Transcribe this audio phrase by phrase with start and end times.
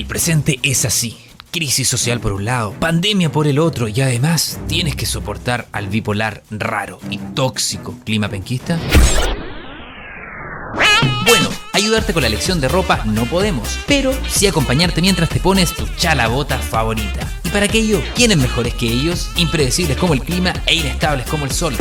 [0.00, 1.18] El presente es así.
[1.50, 5.88] Crisis social por un lado, pandemia por el otro y además tienes que soportar al
[5.88, 8.78] bipolar raro y tóxico clima penquista.
[11.26, 15.74] Bueno, ayudarte con la elección de ropa no podemos, pero sí acompañarte mientras te pones
[15.74, 17.30] tu chalabota favorita.
[17.44, 19.30] Y para aquello, ¿quiénes mejores que ellos?
[19.36, 21.76] Impredecibles como el clima e inestables como el sol.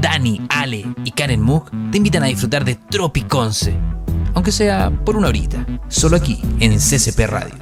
[0.00, 3.78] Dani, Ale y Karen Moog te invitan a disfrutar de Tropiconce,
[4.34, 7.54] aunque sea por una horita, solo aquí en CCP Radio,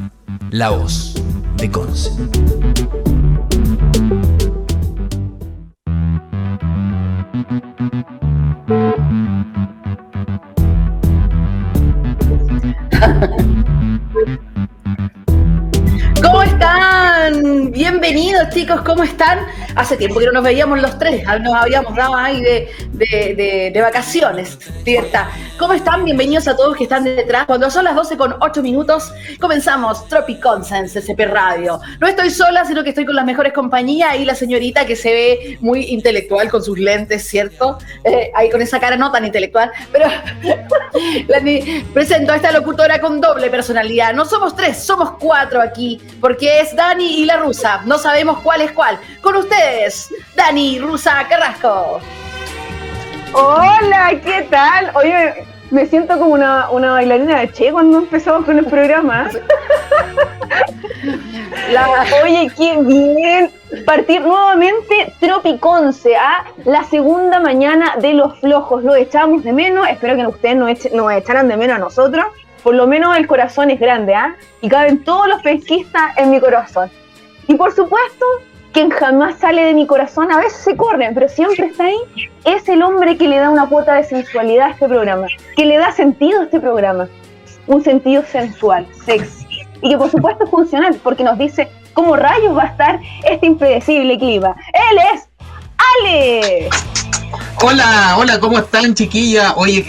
[0.50, 1.14] la voz
[1.56, 2.10] de Conce.
[17.78, 19.38] Bienvenidos chicos, ¿cómo están?
[19.76, 23.80] Hace tiempo que no nos veíamos los tres, ah, nos habíamos dado ahí de, de,
[23.80, 25.18] vacaciones, ¿cierto?
[25.60, 26.04] ¿Cómo están?
[26.04, 27.46] Bienvenidos a todos que están detrás.
[27.46, 31.80] Cuando son las 12 con 8 minutos, comenzamos Tropiconsense CCP Radio.
[32.00, 35.12] No estoy sola, sino que estoy con las mejores compañías y la señorita que se
[35.12, 37.78] ve muy intelectual con sus lentes, ¿cierto?
[38.02, 40.06] Eh, ahí con esa cara no tan intelectual, pero
[41.94, 44.12] presento a esta locutora con doble personalidad.
[44.14, 47.67] No somos tres, somos cuatro aquí, porque es Dani y la rusa.
[47.84, 48.98] No sabemos cuál es cuál.
[49.20, 52.00] Con ustedes, Dani Rusa Carrasco.
[53.32, 54.90] Hola, ¿qué tal?
[54.94, 59.28] Oye, me siento como una, una bailarina de Che cuando empezamos con el programa.
[61.72, 63.50] La, oye, qué bien
[63.84, 68.82] partir nuevamente Tropiconce, a la segunda mañana de los flojos.
[68.82, 72.24] Lo echamos de menos, espero que ustedes nos echaran de menos a nosotros.
[72.62, 74.34] Por lo menos el corazón es grande, ¿ah?
[74.62, 76.90] Y caben todos los pesquistas en mi corazón.
[77.48, 78.26] Y por supuesto,
[78.72, 81.98] quien jamás sale de mi corazón, a veces se corre, pero siempre está ahí,
[82.44, 85.78] es el hombre que le da una cuota de sensualidad a este programa, que le
[85.78, 87.08] da sentido a este programa,
[87.66, 89.46] un sentido sensual, sexy,
[89.80, 93.46] y que por supuesto es funcional, porque nos dice cómo rayos va a estar este
[93.46, 94.54] impredecible clima.
[94.74, 95.28] Él es
[96.02, 96.68] Ale.
[97.62, 99.54] Hola, hola, ¿cómo están chiquillas?
[99.56, 99.84] Oye,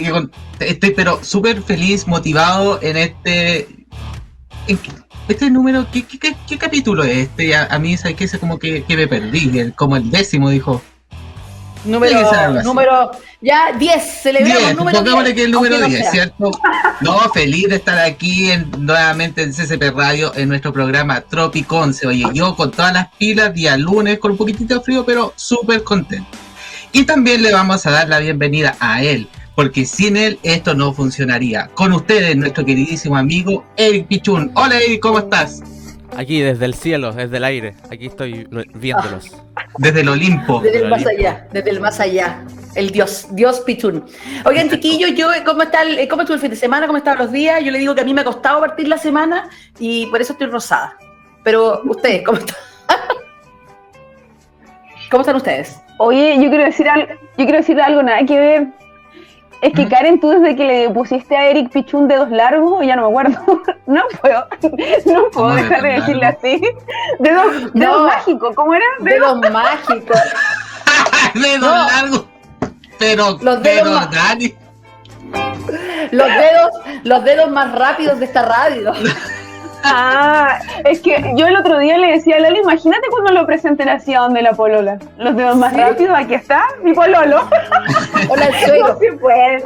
[0.60, 3.68] estoy pero súper feliz, motivado en este...
[5.30, 7.54] Este número, ¿qué, qué, qué, qué capítulo es este?
[7.54, 8.24] A, a mí, ¿sabes qué?
[8.24, 10.82] Es como que, que me perdí, el, como el décimo, dijo.
[11.84, 12.20] Número,
[12.62, 13.10] número,
[13.40, 16.50] ya 10, celebramos 10, número pongámosle que el número 10, no ¿cierto?
[17.00, 22.06] No, feliz de estar aquí en, nuevamente en CCP Radio, en nuestro programa Tropiconce.
[22.06, 25.82] Oye, yo con todas las pilas, día lunes, con un poquitito de frío, pero súper
[25.82, 26.36] contento.
[26.92, 29.26] Y también le vamos a dar la bienvenida a él,
[29.60, 31.68] porque sin él esto no funcionaría.
[31.74, 34.50] Con ustedes, nuestro queridísimo amigo Eric Pichun.
[34.54, 35.62] Hola Eric, ¿cómo estás?
[36.16, 39.36] Aquí desde el cielo, desde el aire, aquí estoy viéndolos.
[39.76, 40.62] Desde el Olimpo.
[40.62, 42.42] Desde el más allá, desde el más allá.
[42.74, 44.02] El Dios, Dios Pichun.
[44.46, 46.86] Oigan, chiquillos, yo, ¿cómo, está el, ¿cómo estuvo el fin de semana?
[46.86, 47.62] ¿Cómo estaban los días?
[47.62, 50.32] Yo le digo que a mí me ha costado partir la semana y por eso
[50.32, 50.96] estoy rosada.
[51.44, 52.56] Pero ustedes, ¿cómo están?
[55.10, 55.78] ¿Cómo están ustedes?
[55.98, 58.80] Oye, yo quiero decir algo, yo quiero decir algo, nada que ver.
[59.62, 63.02] Es que Karen, tú desde que le pusiste a Eric Pichun dedos largos, ya no
[63.02, 63.38] me acuerdo.
[63.86, 64.46] No puedo,
[65.06, 66.60] no puedo dejar de decirle así.
[67.18, 68.06] Dedos, dedos no.
[68.06, 68.84] mágicos, ¿cómo era?
[69.00, 70.18] Dedos, dedos mágicos.
[71.34, 71.74] dedos no.
[71.74, 72.24] largos.
[73.00, 74.22] Pero, los dedos pero.
[74.22, 74.54] Dani.
[76.12, 76.70] Los dedos,
[77.02, 78.92] los dedos más rápidos de esta radio.
[79.82, 83.88] Ah, es que yo el otro día le decía a Lalo, imagínate cuando lo presenten
[83.88, 84.98] así a donde la polola.
[85.18, 85.80] Los dedos más ¿Sí?
[85.80, 87.48] rápidos, aquí está, mi pololo.
[88.28, 88.88] Hola al suegro.
[88.88, 89.64] No se puede.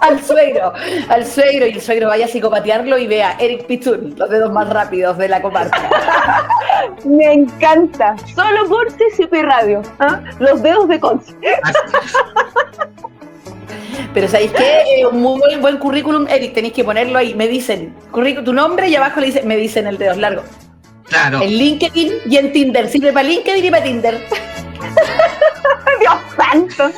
[0.00, 0.72] Al suegro,
[1.08, 4.68] al suegro, y el suegro vaya a psicopatearlo y vea Eric Pichun, los dedos más
[4.68, 5.88] rápidos de la comarca.
[7.04, 10.20] Me encanta, solo por CCP Radio, ¿ah?
[10.38, 11.34] los dedos de Conce.
[14.14, 14.82] Pero ¿sabéis qué?
[14.98, 17.34] Eh, un muy buen, currículum, Eric, tenéis que ponerlo ahí.
[17.34, 17.94] Me dicen,
[18.44, 20.44] tu nombre y abajo le dicen, me dicen el dedos largos.
[21.04, 21.40] Claro.
[21.42, 22.88] En LinkedIn y en Tinder.
[22.88, 24.14] Sirve para LinkedIn y para Tinder.
[26.00, 26.90] Dios santo.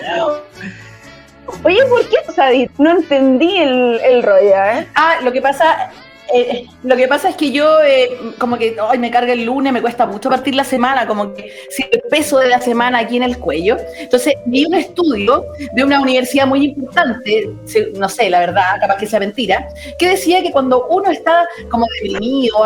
[1.62, 2.70] Oye, ¿por qué, Sadit?
[2.78, 4.86] No entendí el, el rollo, ¿eh?
[4.94, 5.90] Ah, lo que pasa,
[6.32, 9.72] eh, lo que pasa es que yo, eh, como que hoy me carga el lunes,
[9.72, 13.16] me cuesta mucho partir la semana, como que siento el peso de la semana aquí
[13.16, 13.76] en el cuello.
[13.98, 17.48] Entonces, vi un estudio de una universidad muy importante,
[17.94, 21.86] no sé, la verdad, capaz que sea mentira, que decía que cuando uno está como
[21.94, 22.56] deprimido,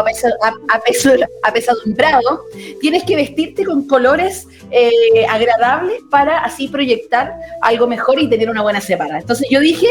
[1.43, 2.45] apesadumbrado,
[2.81, 8.63] tienes que vestirte con colores eh, agradables para así proyectar algo mejor y tener una
[8.63, 9.19] buena semana.
[9.19, 9.87] Entonces, yo dije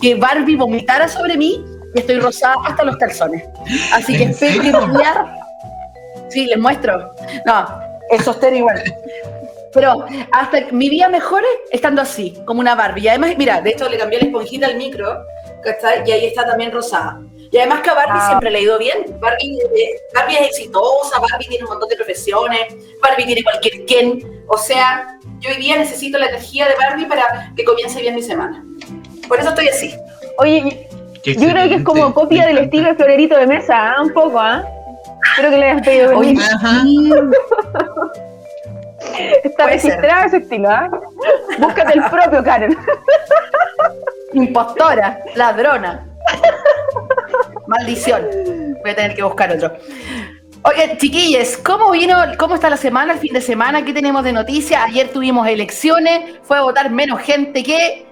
[0.00, 1.64] que Barbie vomitara sobre mí
[1.94, 3.44] y estoy rosada hasta los calzones.
[3.92, 4.86] Así que espero
[6.28, 7.10] Sí, les muestro.
[7.44, 7.68] No,
[8.10, 8.82] el sostén igual.
[9.74, 13.02] Pero hasta mi día mejore estando así, como una Barbie.
[13.04, 15.24] Y además, mira, de hecho le cambié la esponjita al micro,
[15.62, 16.02] ¿cachai?
[16.06, 17.20] Y ahí está también rosada.
[17.50, 18.26] Y además que a Barbie Ah.
[18.28, 18.98] siempre le ha ido bien.
[19.20, 22.60] Barbie, eh, Barbie es exitosa, Barbie tiene un montón de profesiones,
[23.02, 24.42] Barbie tiene cualquier quien.
[24.48, 28.22] O sea, yo hoy día necesito la energía de Barbie para que comience bien mi
[28.22, 28.64] semana.
[29.28, 29.94] Por eso estoy así.
[30.38, 30.88] Oye,
[31.24, 34.02] yo creo que es como copia del estilo de Florerito de Mesa, ¿ah?
[34.02, 34.64] un poco, ¿ah?
[35.30, 37.16] Espero que le hayas pedido Oye, permiso.
[39.44, 39.90] Está puede ser.
[39.92, 40.90] registrado ese estilo, ¿ah?
[41.58, 42.76] Búscate el propio, Karen.
[44.32, 46.06] impostora, ladrona.
[47.66, 48.26] Maldición.
[48.82, 49.72] Voy a tener que buscar otro.
[50.64, 53.84] Oye, chiquilles, ¿cómo vino, cómo está la semana, el fin de semana?
[53.84, 54.80] ¿Qué tenemos de noticias?
[54.84, 58.06] Ayer tuvimos elecciones, fue a votar menos gente que.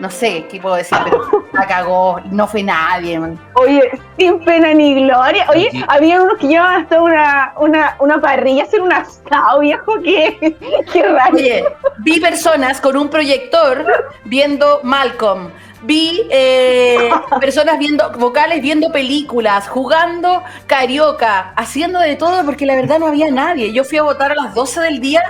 [0.00, 3.38] No sé qué puedo decir, pero la cagó, no fue nadie, man.
[3.52, 3.82] Oye,
[4.18, 5.46] sin pena ni gloria.
[5.50, 10.56] Oye, había unos que llevaban hasta una, una, una parrilla hacer un asado, viejo, que
[10.90, 11.36] qué raro.
[11.36, 11.64] Oye,
[11.98, 13.84] vi personas con un proyector
[14.24, 15.50] viendo Malcolm.
[15.82, 16.89] Vi eh,
[17.40, 23.30] personas viendo vocales, viendo películas, jugando carioca, haciendo de todo porque la verdad no había
[23.30, 23.72] nadie.
[23.72, 25.22] Yo fui a votar a las 12 del día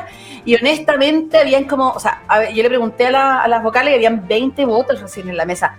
[0.45, 3.63] y honestamente habían como, o sea, a ver, yo le pregunté a, la- a las
[3.63, 5.77] vocales y habían 20 votos recién en la mesa.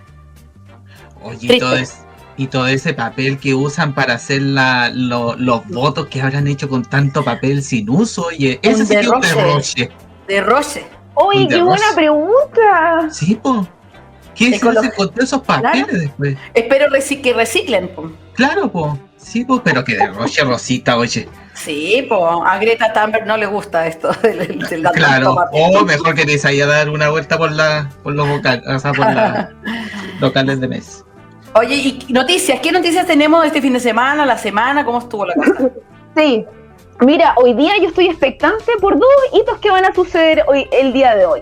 [1.24, 2.04] Oye, todo, es-
[2.38, 6.68] y todo ese papel que usan para hacer la, lo- los votos que habrán hecho
[6.70, 8.28] con tanto papel sin uso.
[8.28, 9.36] Oye, ese sí que es un derroche.
[9.82, 9.92] derroche.
[10.28, 10.86] De Roche.
[11.14, 13.10] Oye, qué buena pregunta.
[13.12, 13.68] Sí, po.
[14.36, 16.38] ¿Qué se hace con todos esos papeles después?
[16.54, 17.90] Espero reci- que reciclen.
[17.90, 18.12] po.
[18.34, 18.98] Claro, po.
[19.18, 21.28] Sí, po, pero que derroche Rosita, oye.
[21.54, 22.44] Sí, po.
[22.46, 25.36] a Greta Thunberg no le gusta esto del, del, Claro.
[25.52, 28.92] O mejor que te a dar una vuelta por la, por los vocales, o sea,
[28.94, 29.50] por las
[30.20, 31.04] locales de mes.
[31.54, 34.86] Oye, y noticias, ¿qué noticias tenemos este fin de semana, la semana?
[34.86, 35.70] ¿Cómo estuvo la cosa?
[36.16, 36.46] Sí.
[37.02, 40.94] Mira, hoy día yo estoy expectante por dos hitos que van a suceder hoy, el
[40.94, 41.42] día de hoy.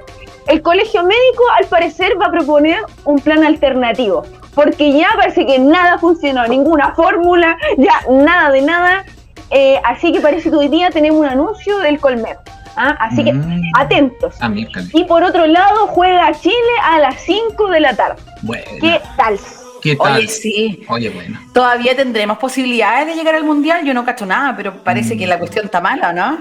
[0.50, 4.24] El colegio médico, al parecer, va a proponer un plan alternativo,
[4.56, 9.06] porque ya parece que nada funcionó, ninguna fórmula, ya nada de nada.
[9.52, 12.38] Eh, así que parece que hoy día tenemos un anuncio del Colmer.
[12.76, 12.96] ¿ah?
[13.00, 13.62] Así que Mm.
[13.78, 14.36] atentos.
[14.42, 14.52] Ah.
[14.94, 18.22] Y por otro lado, juega Chile a las 5 de la tarde.
[18.42, 18.64] Bueno.
[18.82, 19.40] ¿Qué tal?
[19.82, 20.18] ¿Qué tal?
[20.18, 20.84] Oye, sí.
[20.90, 21.40] Oye, bueno.
[21.54, 23.86] ¿Todavía tendremos posibilidades de llegar al Mundial?
[23.86, 26.40] Yo no cacho nada, pero parece que la cuestión está mala, ¿no?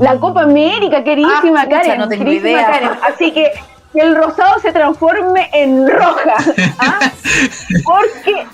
[0.00, 1.98] La Copa América, queridísima Ah, Karen.
[1.98, 2.70] no tengo queridísima idea.
[2.70, 2.90] Karen.
[3.02, 3.52] Así que
[3.94, 6.34] que el rosado se transforme en roja.
[6.78, 6.98] ¿ah?
[7.84, 8.46] Porque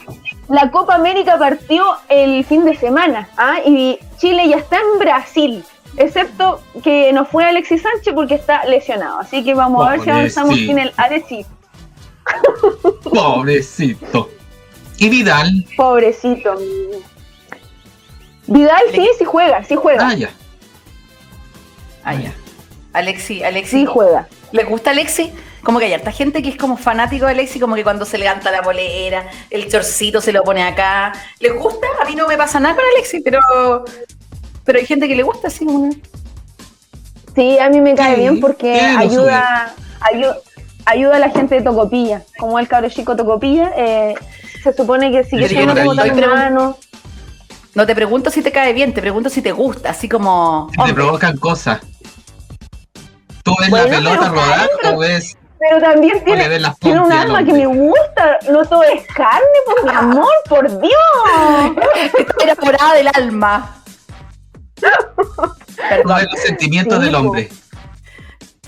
[0.48, 3.58] la Copa América partió el fin de semana ¿ah?
[3.64, 5.64] y Chile ya está en Brasil.
[5.96, 9.18] Excepto que no fue Alexis Sánchez porque está lesionado.
[9.18, 11.46] Así que vamos a ver si avanzamos sin el Alexis.
[13.02, 14.30] Pobrecito.
[14.98, 15.66] ¿Y Vidal?
[15.76, 16.54] Pobrecito.
[18.46, 20.08] Vidal sí, sí juega, sí juega.
[20.08, 20.30] Ah, ya.
[22.04, 22.32] Ah, ya.
[22.92, 23.80] Alexi, Alexi.
[23.80, 24.26] Sí juega.
[24.52, 25.32] ¿Les gusta Alexi?
[25.62, 28.16] Como que hay harta gente que es como fanático de Alexi, como que cuando se
[28.18, 31.12] levanta la polera, el chorcito se lo pone acá.
[31.38, 31.86] ¿Les gusta?
[32.02, 33.38] A mí no me pasa nada con Alexi, pero
[34.64, 35.90] pero hay gente que le gusta, así como...
[37.34, 40.36] Sí, a mí me cae Sí, bien porque ayuda, ayu-
[40.86, 42.22] ayuda a la gente de Tocopilla.
[42.38, 44.14] Como el cabro chico Tocopilla, eh,
[44.62, 45.66] se supone que si ahí.
[45.84, 46.76] bota Estoy una mano,
[47.74, 50.68] No te pregunto si te cae bien, te pregunto si te gusta, así como...
[50.76, 51.80] Si te provocan cosas.
[53.44, 54.96] Tú ves Bueno, la pelota pero rodar claro.
[54.96, 55.36] o ves.
[55.58, 58.38] pero también tiene, ves las tiene un alma que me gusta.
[58.50, 60.92] No todo es carne, por mi amor, por Dios.
[62.18, 63.76] Estoy enamorada del alma.
[64.74, 64.86] Tú
[65.88, 67.18] Perdón, ves los sentimientos Sí, del po.
[67.20, 67.48] hombre.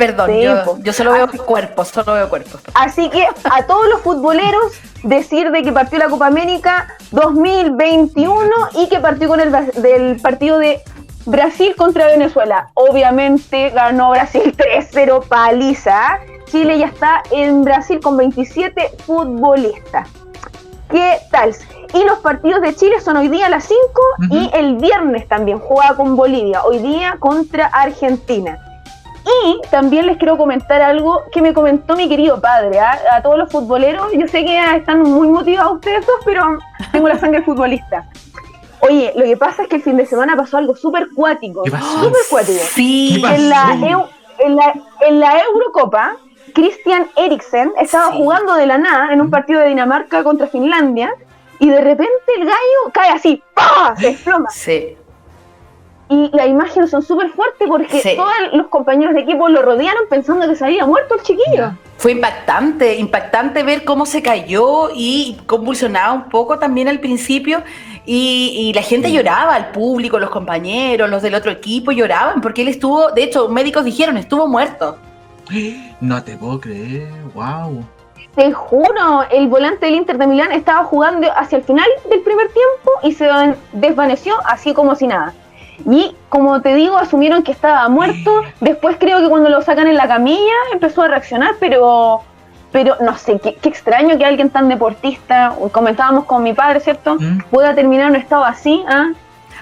[0.07, 0.43] Perdón, Sí,
[0.83, 2.61] yo, solo veo cuerpos, solo veo cuerpos.
[2.75, 8.89] Así que a todos los futboleros decir de que partió la Copa América 2021 y
[8.89, 10.83] que partió con el del partido de
[11.27, 12.71] Brasil contra Venezuela.
[12.75, 14.55] Obviamente ganó Brasil
[14.93, 16.19] 3-0 paliza.
[16.47, 20.09] Chile ya está en Brasil con 27 futbolistas.
[20.91, 21.55] ¿Qué tal?
[21.95, 23.81] Y los partidos de Chile son hoy día a las 5
[24.31, 28.59] y el viernes también juega con Bolivia, hoy día contra Argentina.
[29.25, 32.99] Y también les quiero comentar algo que me comentó mi querido padre, ¿ah?
[33.13, 34.13] a todos los futboleros.
[34.13, 36.59] Yo sé que están muy motivados ustedes dos, pero
[36.91, 38.05] tengo la sangre futbolista.
[38.81, 41.63] Oye, lo que pasa es que el fin de semana pasó algo súper cuático.
[41.65, 42.59] Súper cuático.
[42.73, 43.23] Sí.
[43.25, 43.73] En la,
[44.41, 46.17] en, la, en la Eurocopa,
[46.53, 48.19] Christian Eriksen estaba Sí.
[48.19, 51.15] jugando de la nada en un partido de Dinamarca contra Finlandia
[51.61, 53.95] y de repente el gallo cae así, ¡pah!
[53.97, 54.51] se desploma.
[54.51, 54.97] sí.
[56.13, 58.15] Y las imágenes son súper fuertes porque Sí.
[58.17, 61.71] todos los compañeros de equipo lo rodearon pensando que se había muerto el chiquillo.
[61.97, 67.63] Fue impactante, impactante ver cómo se cayó y convulsionaba un poco también al principio.
[68.05, 72.61] Y, y la gente lloraba, el público, los compañeros, los del otro equipo lloraban porque
[72.61, 74.99] él estuvo, de hecho, médicos dijeron, estuvo muerto.
[76.01, 77.09] No te puedo creer.
[77.35, 77.85] Wow.
[78.35, 82.49] Te juro, el volante del Inter de Milán estaba jugando hacia el final del primer
[82.49, 83.29] tiempo y se
[83.73, 85.33] desvaneció así como si nada.
[85.87, 88.43] Y como te digo, asumieron que estaba muerto.
[88.61, 92.23] Después creo que cuando lo sacan en la camilla empezó a reaccionar, pero
[92.73, 97.17] pero no sé, qué, extraño que alguien tan deportista, comentábamos con mi padre, ¿cierto?
[97.17, 97.43] ¿Mm?
[97.51, 98.83] Pueda terminar en un estado así.
[98.89, 99.11] ¿ah?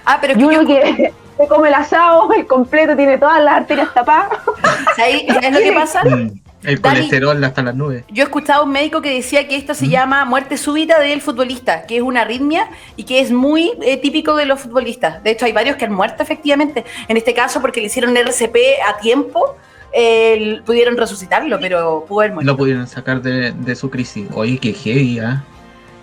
[0.05, 3.93] ah pero que uno que se come el asado, el completo, tiene todas las arterias
[3.93, 4.39] tapadas.
[4.97, 6.03] ¿Sabes lo que pasa?
[6.63, 8.05] El colesterol hasta las nubes.
[8.11, 9.91] Yo he escuchado a un médico que decía que esto se mm.
[9.91, 14.37] llama muerte súbita del futbolista, que es una arritmia y que es muy eh, típico
[14.37, 15.23] de los futbolistas.
[15.23, 16.85] De hecho, hay varios que han muerto efectivamente.
[17.09, 19.57] En este caso, porque le hicieron RCP a tiempo,
[20.65, 22.53] pudieron resucitarlo, pero pudo haber muerto.
[22.53, 24.29] Lo pudieron sacar de, su crisis.
[24.35, 25.45] Oye, qué heavy, ¿ah?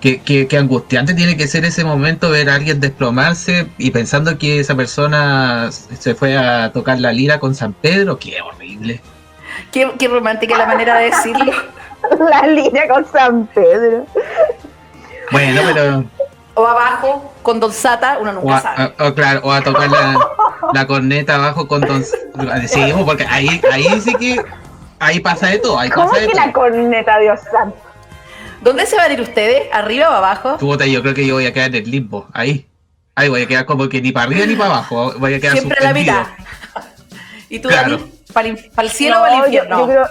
[0.02, 4.60] Qué, qué, angustiante tiene que ser ese momento ver a alguien desplomarse y pensando que
[4.60, 8.20] esa persona se fue a tocar la lira con San Pedro.
[8.20, 9.02] Qué horrible.
[9.98, 11.52] Qué, romántica la manera de decirlo.
[12.32, 14.06] la línea con San Pedro.
[15.32, 16.04] Bueno, pero.
[16.56, 18.94] O abajo con Don Sata, uno nunca sabe.
[19.00, 19.90] O, claro, o a tocar
[20.74, 24.44] la, corneta abajo con Don Sí, porque ahí, ahí sí que.
[25.00, 25.78] Ahí pasa de todo.
[25.78, 27.78] Ahí ¿Cómo pasa que la corneta, Dios santo?
[28.62, 29.72] ¿Dónde se van a ir ustedes?
[29.72, 30.58] ¿Arriba o abajo?
[30.60, 32.28] yo creo que yo voy a quedar en el limbo.
[32.34, 32.68] Ahí.
[33.14, 35.14] Ahí voy a quedar como que ni para arriba ni para abajo.
[35.20, 36.28] Voy a quedar Siempre a la mitad.
[37.50, 38.17] ¿Y tú, claro.
[38.38, 39.80] ¿Para, el cielo o para el infierno?
[39.80, 40.06] Yo, creo,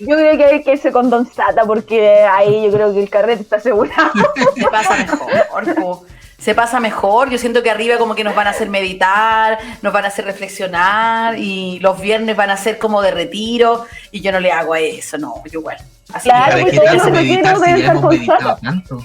[0.00, 3.08] yo creo que hay que irse con Don Sata porque ahí yo creo que el
[3.08, 4.12] carrete está asegurado.
[4.54, 6.00] Se pasa mejor,
[6.38, 7.30] Se pasa mejor.
[7.30, 10.26] Yo siento que arriba como que nos van a hacer meditar, nos van a hacer
[10.26, 14.74] reflexionar y los viernes van a ser como de retiro y yo no le hago
[14.74, 15.78] a eso, no, yo igual.
[16.12, 19.02] Así claro, que, pues, meditar si hemos meditado tanto?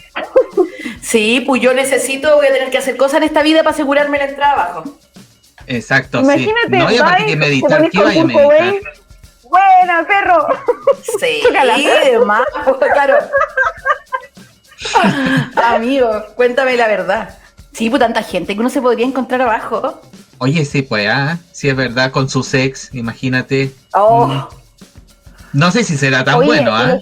[1.02, 4.22] Sí, pues yo necesito, voy a tener que hacer cosas en esta vida para asegurarme
[4.22, 4.84] el trabajo.
[5.70, 6.98] Exacto, Imagínate, sí.
[6.98, 8.74] No, hay que meditar, ¿qué vaya a meditar?
[9.44, 10.48] Buena, perro.
[11.20, 11.44] Sí,
[12.26, 12.44] más,
[12.92, 13.18] claro.
[15.64, 17.38] Amigo, cuéntame la verdad.
[17.72, 20.02] Sí, pues tanta gente que uno se podría encontrar abajo.
[20.40, 23.72] Oye, sí, pues, ah, sí es verdad, con su sex, imagínate.
[23.94, 24.26] Oh.
[24.26, 24.48] Mm.
[25.54, 26.98] No sé si será tan bueno, ¿ah?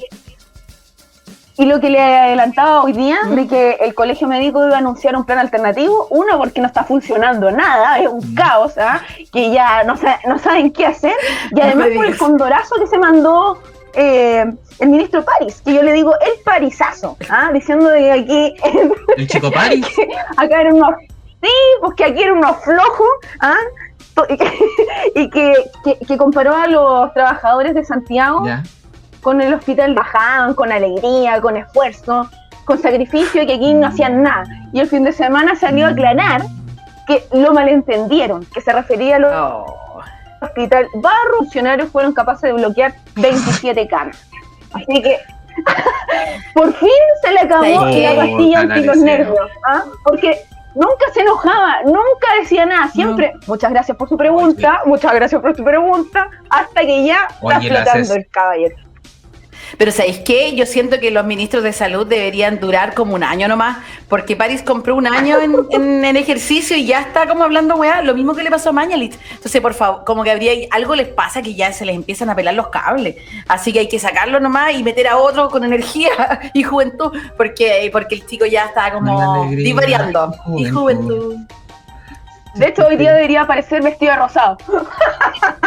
[1.59, 5.15] Y lo que le adelantaba hoy día de que el colegio médico iba a anunciar
[5.15, 9.01] un plan alternativo, uno porque no está funcionando nada, es un caos, ¿ah?
[9.31, 9.95] que ya no,
[10.27, 11.15] no saben qué hacer,
[11.51, 13.59] y además por el condorazo que se mandó
[13.93, 14.45] eh,
[14.77, 17.49] el ministro París, que yo le digo el parisazo, ¿ah?
[17.51, 18.55] diciendo de que aquí...
[19.17, 19.87] ¿El chico París?
[20.37, 20.95] acá eran unos...
[21.41, 21.49] Sí,
[21.81, 23.09] pues que aquí eran unos flojos,
[23.39, 23.55] ¿ah?
[25.15, 25.53] y, que,
[26.07, 28.43] que, comparó a los trabajadores de Santiago
[29.27, 32.29] con el hospital bajaban con alegría, con esfuerzo,
[32.63, 34.45] con sacrificio y que aquí no hacían nada.
[34.71, 36.43] Y el fin de semana salió a aclarar
[37.05, 39.99] que lo malentendieron, que se refería a los oh.
[40.39, 40.87] hospital.
[40.93, 44.17] Barros funcionarios fueron capaces de bloquear 27 camas.
[44.71, 45.19] Así que
[46.53, 46.89] por fin
[47.21, 49.83] se le acabó la pastilla anti los nervios, ¿ah?
[50.05, 50.39] porque
[50.73, 55.53] nunca se enojaba, nunca decía nada, siempre, muchas gracias por su pregunta, muchas gracias por
[55.53, 58.86] su pregunta, hasta que ya está flotando el caballero.
[59.77, 60.55] Pero ¿sabéis qué?
[60.55, 64.63] Yo siento que los ministros de salud deberían durar como un año nomás, porque París
[64.63, 68.49] compró un año en, ejercicio y ya está como hablando, weá, lo mismo que le
[68.49, 69.17] pasó a Mañalich.
[69.31, 72.35] Entonces, por favor, como que habría algo les pasa que ya se les empiezan a
[72.35, 73.15] pelar los cables.
[73.47, 76.09] Así que hay que sacarlo nomás y meter a otro con energía
[76.53, 80.33] y juventud, porque, porque el chico ya está como divariando.
[80.57, 81.35] Y juventud.
[82.57, 84.57] De hecho, hoy día debería aparecer vestido de rosado.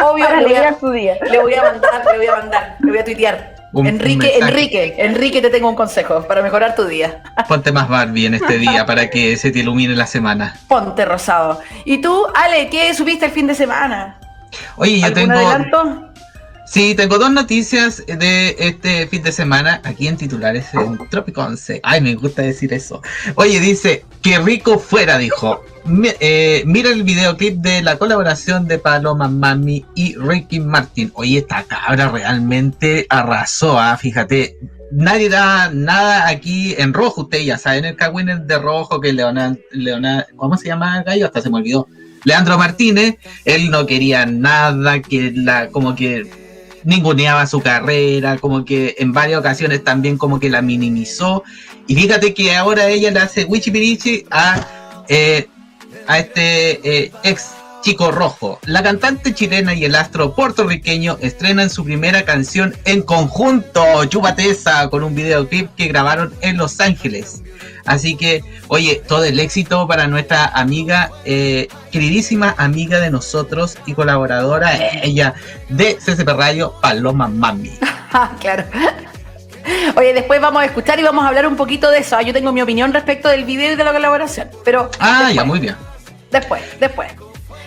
[0.03, 1.17] Obvio, le voy, a, su día.
[1.29, 3.60] le voy a mandar, le voy a mandar, le voy a tuitear.
[3.73, 7.21] Enrique, Enrique, Enrique, te tengo un consejo para mejorar tu día.
[7.47, 10.55] Ponte más Barbie en este día para que se te ilumine la semana.
[10.67, 11.61] Ponte rosado.
[11.85, 14.17] ¿Y tú, Ale, qué subiste el fin de semana?
[14.75, 15.31] Oye, yo tengo.
[15.31, 16.10] Adelanto?
[16.71, 21.81] Sí, tengo dos noticias de este fin de semana aquí en titulares en Trópico 11.
[21.83, 23.01] Ay, me gusta decir eso.
[23.35, 25.65] Oye, dice, que rico fuera, dijo.
[26.21, 31.11] Eh, mira el videoclip de la colaboración de Paloma Mami y Ricky Martin.
[31.15, 33.97] Oye, esta cabra realmente arrasó, ¿ah?
[33.97, 34.57] fíjate.
[34.93, 39.57] Nadie da nada aquí en rojo, ustedes ya saben el Kawiner de rojo que Leonardo,
[40.37, 41.25] ¿cómo se llama gallo?
[41.25, 41.89] Hasta se me olvidó.
[42.23, 46.50] Leandro Martínez, él no quería nada que la, como que
[46.83, 51.43] ninguneaba su carrera, como que en varias ocasiones también como que la minimizó.
[51.87, 55.47] Y fíjate que ahora ella le hace wichipirichi a, eh,
[56.07, 58.59] a este eh, ex chico rojo.
[58.65, 65.03] La cantante chilena y el astro puertorriqueño estrenan su primera canción en conjunto, Chubateza, con
[65.03, 67.41] un videoclip que grabaron en Los Ángeles.
[67.85, 73.93] Así que, oye, todo el éxito para nuestra amiga, eh, queridísima amiga de nosotros y
[73.93, 75.33] colaboradora, ella
[75.69, 77.71] de CCP Radio, Paloma Mami.
[78.39, 78.65] claro.
[79.95, 82.15] Oye, después vamos a escuchar y vamos a hablar un poquito de eso.
[82.17, 84.49] Ah, Yo tengo mi opinión respecto del video y de la colaboración.
[84.63, 84.89] Pero.
[84.99, 85.75] Ah, después, ya, muy bien.
[86.31, 87.11] Después, después.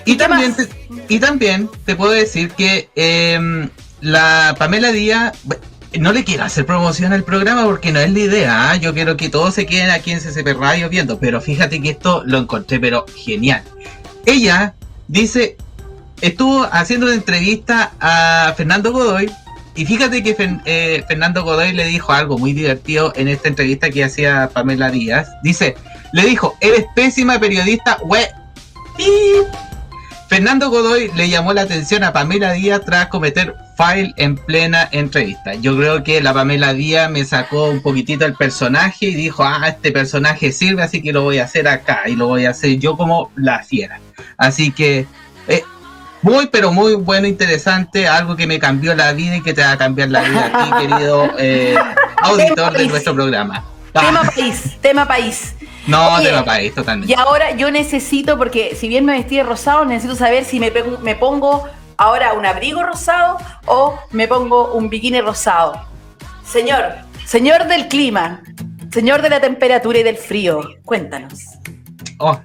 [0.05, 0.69] Y también, te,
[1.09, 5.33] y también te puedo decir que em, la Pamela Díaz,
[5.99, 8.77] no le quiero hacer promoción al programa porque no es la idea, ¿ah?
[8.77, 12.23] yo quiero que todos se queden aquí en CCP Radio viendo, pero fíjate que esto
[12.27, 13.63] lo encontré, pero genial.
[14.27, 14.75] Ella
[15.09, 15.57] dice,
[16.21, 19.31] estuvo haciendo una entrevista a Fernando Godoy
[19.77, 24.05] y fíjate que eh, Fernando Godoy le dijo algo muy divertido en esta entrevista que
[24.05, 25.29] hacía Pamela Díaz.
[25.43, 25.75] Dice,
[26.13, 28.29] le dijo, eres pésima periodista, we...
[28.97, 29.47] Pip.
[30.29, 35.55] Fernando Godoy le llamó la atención a Pamela Díaz tras cometer file en plena entrevista.
[35.55, 39.69] Yo creo que la Pamela Díaz me sacó un poquitito el personaje y dijo, ah,
[39.69, 42.79] este personaje sirve, así que lo voy a hacer acá y lo voy a hacer
[42.79, 44.01] yo como la fiera.
[44.37, 45.07] Así que,
[45.49, 45.63] eh,
[46.23, 49.73] muy, pero muy bueno, interesante, algo que me cambió la vida y que te va
[49.73, 51.75] a cambiar la vida a ti, querido eh,
[52.23, 53.65] auditor de nuestro programa.
[53.93, 55.55] Tema Ah, país, tema país.
[55.87, 57.13] no, Oye, tema país, totalmente.
[57.13, 60.73] Y ahora yo necesito, porque si bien me vestí de rosado, necesito saber si me,
[61.03, 65.81] me pongo ahora un abrigo rosado o me pongo un bikini rosado.
[66.45, 66.95] Señor.
[67.27, 68.43] Señor del clima,
[68.93, 71.41] señor de la temperatura y del frío, cuéntanos.
[72.19, 72.39] Oh,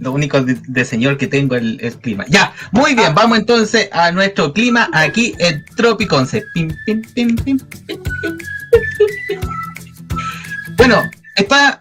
[0.00, 2.24] lo único de, señor que tengo es el, clima.
[2.28, 3.14] Ya, muy bien, ah.
[3.14, 6.42] vamos entonces a nuestro clima aquí en Tropiconce.
[6.54, 7.58] Pim, pim, pim,
[10.76, 11.02] bueno,
[11.36, 11.78] está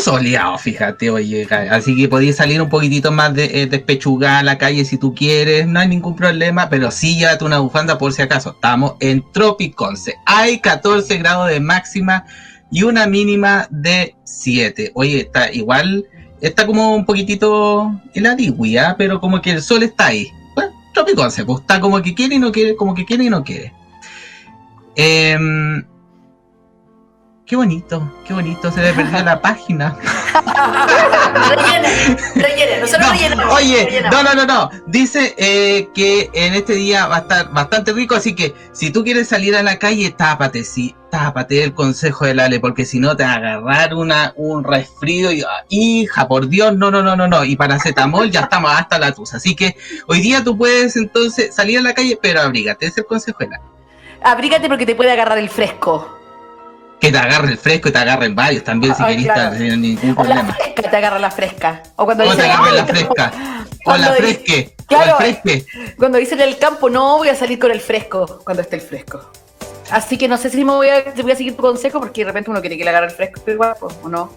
[0.00, 4.58] Soleado, fíjate, oye, así que podéis salir un poquitito más de, eh, despechugada a la
[4.58, 8.22] calle si tú quieres, no hay ningún problema, pero sí llévate una bufanda por si
[8.22, 8.50] acaso.
[8.50, 10.14] Estamos en Tropiconce.
[10.26, 12.24] Hay 14 grados de máxima
[12.70, 14.92] y una mínima de 7.
[14.94, 16.06] Oye, está igual,
[16.40, 18.94] está como un poquitito heladigui, ¿ah?
[18.96, 20.28] pero como que el sol está ahí.
[20.54, 23.42] Bueno, Tropiconce, pues está como que quiere y no quiere, como que quiere y no
[23.42, 23.72] quiere.
[24.94, 25.84] Em,
[27.48, 29.96] qué bonito, qué bonito, se le perdió la página.
[32.80, 33.54] Nosotros No, rellenamos.
[33.54, 34.22] oye, rellenamos.
[34.22, 34.70] no, no, no, no.
[34.86, 39.02] Dice eh, que en este día va a estar bastante rico, así que si tú
[39.02, 43.16] quieres salir a la calle, tápate, sí, tápate el consejo del Ale, porque si no
[43.16, 47.16] te va a agarrar una, un resfrío y, ah, hija, por Dios, no, no, no,
[47.16, 47.44] no, no.
[47.44, 49.38] Y paracetamol ya estamos hasta la tusa.
[49.38, 49.74] Así que
[50.06, 53.54] hoy día tú puedes entonces salir a la calle, pero abrígate, es el consejo del
[53.54, 53.62] Ale.
[54.22, 56.17] Abrígate porque te puede agarrar el fresco.
[57.00, 59.56] Que te agarre el fresco y te agarren varios también, si querés, claro.
[59.56, 60.54] sin ningún O la problema.
[60.54, 61.82] fresca te agarra la fresca.
[61.96, 63.32] O cuando O te agarre "Ay, la fresca.
[63.84, 64.74] O la dice- fresque.
[64.80, 65.10] O Claro.
[65.20, 65.66] el fresque.
[65.96, 68.82] Cuando dicen en el campo, no voy a salir con el fresco cuando esté el
[68.82, 69.30] fresco.
[69.90, 72.22] Así que no sé si me voy a, te voy a seguir tu consejo porque
[72.22, 74.32] de repente uno quiere que le agarre el fresco igual, pues, ¿o no?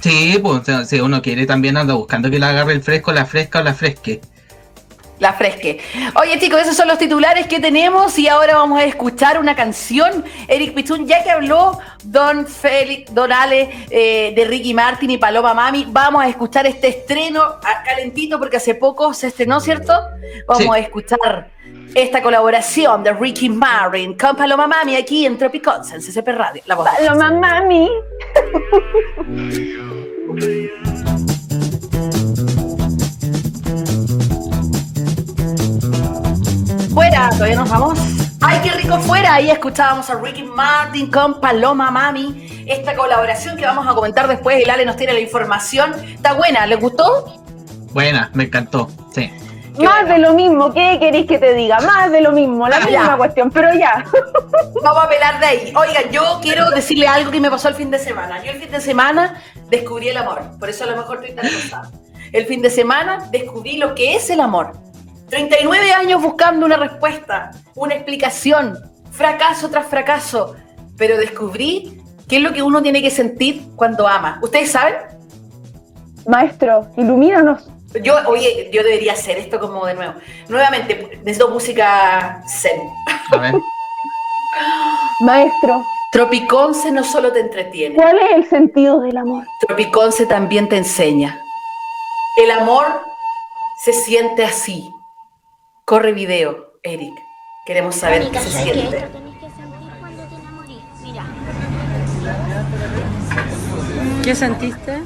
[0.00, 3.60] Sí, pues si uno quiere también anda buscando que le agarre el fresco, la fresca
[3.60, 4.20] o la fresque.
[5.18, 5.78] La fresque.
[6.20, 10.24] Oye chicos, esos son los titulares que tenemos y ahora vamos a escuchar una canción.
[10.48, 15.54] Eric Pichun, ya que habló Don Félix, Don Ale eh, de Ricky Martin y Paloma
[15.54, 19.92] Mami, vamos a escuchar este estreno a- calentito porque hace poco se estrenó, ¿cierto?
[20.48, 20.70] Vamos Sí.
[20.72, 21.50] a escuchar
[21.94, 26.62] esta colaboración de Ricky Martin con Paloma Mami aquí en Tropicons, en CCP Radio.
[26.66, 26.88] La voz.
[26.98, 27.88] Paloma mami.
[36.92, 37.98] Fuera, todavía nos vamos.
[38.40, 39.34] ¡Ay, qué rico fuera!
[39.34, 42.64] Ahí escuchábamos a Ricky Martin con Paloma Mami.
[42.66, 44.62] Esta colaboración que vamos a comentar después.
[44.62, 45.94] El Ale nos tiene la información.
[46.04, 47.42] Está buena, ¿les gustó?
[47.92, 48.88] Buena, me encantó.
[49.14, 49.30] Sí.
[49.76, 50.12] Qué Más bueno.
[50.14, 51.80] de lo mismo, ¿qué queréis que te diga?
[51.80, 53.16] Más de lo mismo, la Ah, misma ya.
[53.16, 54.04] cuestión, pero ya.
[54.82, 55.72] Vamos a pelar de ahí.
[55.74, 58.42] Oigan, yo quiero decirle algo que me pasó el fin de semana.
[58.44, 60.42] Yo el fin de semana descubrí el amor.
[60.60, 61.46] Por eso a lo mejor estoy tan.
[62.32, 64.72] El fin de semana descubrí lo que es el amor.
[65.32, 68.78] 39 años buscando una respuesta, una explicación,
[69.12, 70.56] fracaso tras fracaso.
[70.98, 74.38] Pero descubrí qué es lo que uno tiene que sentir cuando ama.
[74.42, 74.94] ¿Ustedes saben?
[76.26, 77.66] Maestro, ilumínanos.
[78.02, 80.12] Yo, oye, yo debería hacer esto como de nuevo.
[80.50, 82.82] Nuevamente, necesito música zen.
[83.32, 83.54] A ver.
[85.20, 87.94] Maestro, Tropiconce no solo te entretiene.
[87.94, 89.46] ¿cuál es el sentido del amor?
[89.66, 91.40] Tropiconce también te enseña.
[92.36, 92.84] El amor
[93.78, 94.92] se siente así.
[95.84, 97.12] Corre video, Eric.
[97.66, 98.72] Queremos saber qué Mónica, se ¿sabes qué?
[98.74, 98.96] siente.
[98.98, 100.82] Esto tenés que sentir cuando te enamorís.
[101.02, 101.24] Mira.
[104.22, 105.02] ¿Qué sentiste?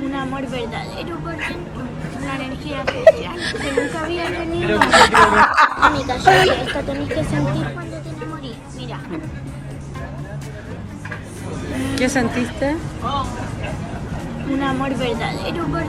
[0.00, 1.82] Un amor verdadero por dentro.
[2.20, 4.78] Una energía especial que nunca había tenido.
[4.78, 6.62] Mónica, ¿sabes qué?
[6.62, 8.56] Esto tenés que sentir cuando te enamorís.
[8.76, 9.00] Mira.
[11.96, 12.76] ¿Qué sentiste?
[14.50, 15.82] Un amor verdadero por.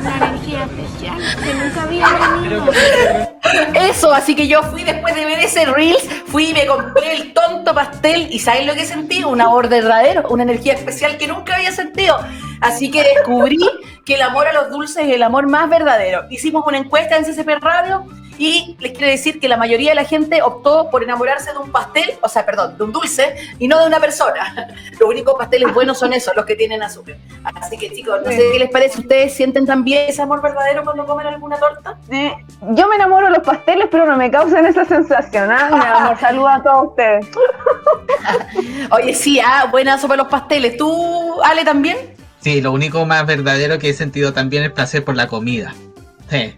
[0.00, 2.06] Una energía especial que nunca había
[2.40, 2.64] tenido.
[3.74, 7.32] Eso, así que yo fui después de ver ese Reels, fui y me compré el
[7.32, 9.22] tonto pastel y ¿sabes lo que sentí?
[9.22, 12.18] Un amor verdadero, una energía especial que nunca había sentido.
[12.60, 13.58] Así que descubrí
[14.04, 16.24] que el amor a los dulces es el amor más verdadero.
[16.30, 18.06] Hicimos una encuesta en CCP Radio
[18.42, 21.70] y les quiero decir que la mayoría de la gente optó por enamorarse de un
[21.70, 24.68] pastel, o sea, perdón, de un dulce y no de una persona.
[24.98, 27.16] Los únicos pasteles buenos son esos, los que tienen azúcar.
[27.44, 29.00] Así que chicos, no sé qué les parece.
[29.00, 31.96] ¿Ustedes sienten también ese amor verdadero cuando comen alguna torta?
[32.10, 32.32] Eh,
[32.70, 35.48] yo me enamoro de los pasteles, pero no me causan esa sensación.
[35.48, 35.70] ¿ah?
[35.72, 37.26] Mi amor, saludos a todos ustedes.
[38.90, 40.76] Oye, sí, ah, buena sopa los pasteles.
[40.76, 41.96] ¿Tú, Ale, también?
[42.40, 45.74] Sí, lo único más verdadero que he sentido también es placer por la comida.
[46.28, 46.56] Sí.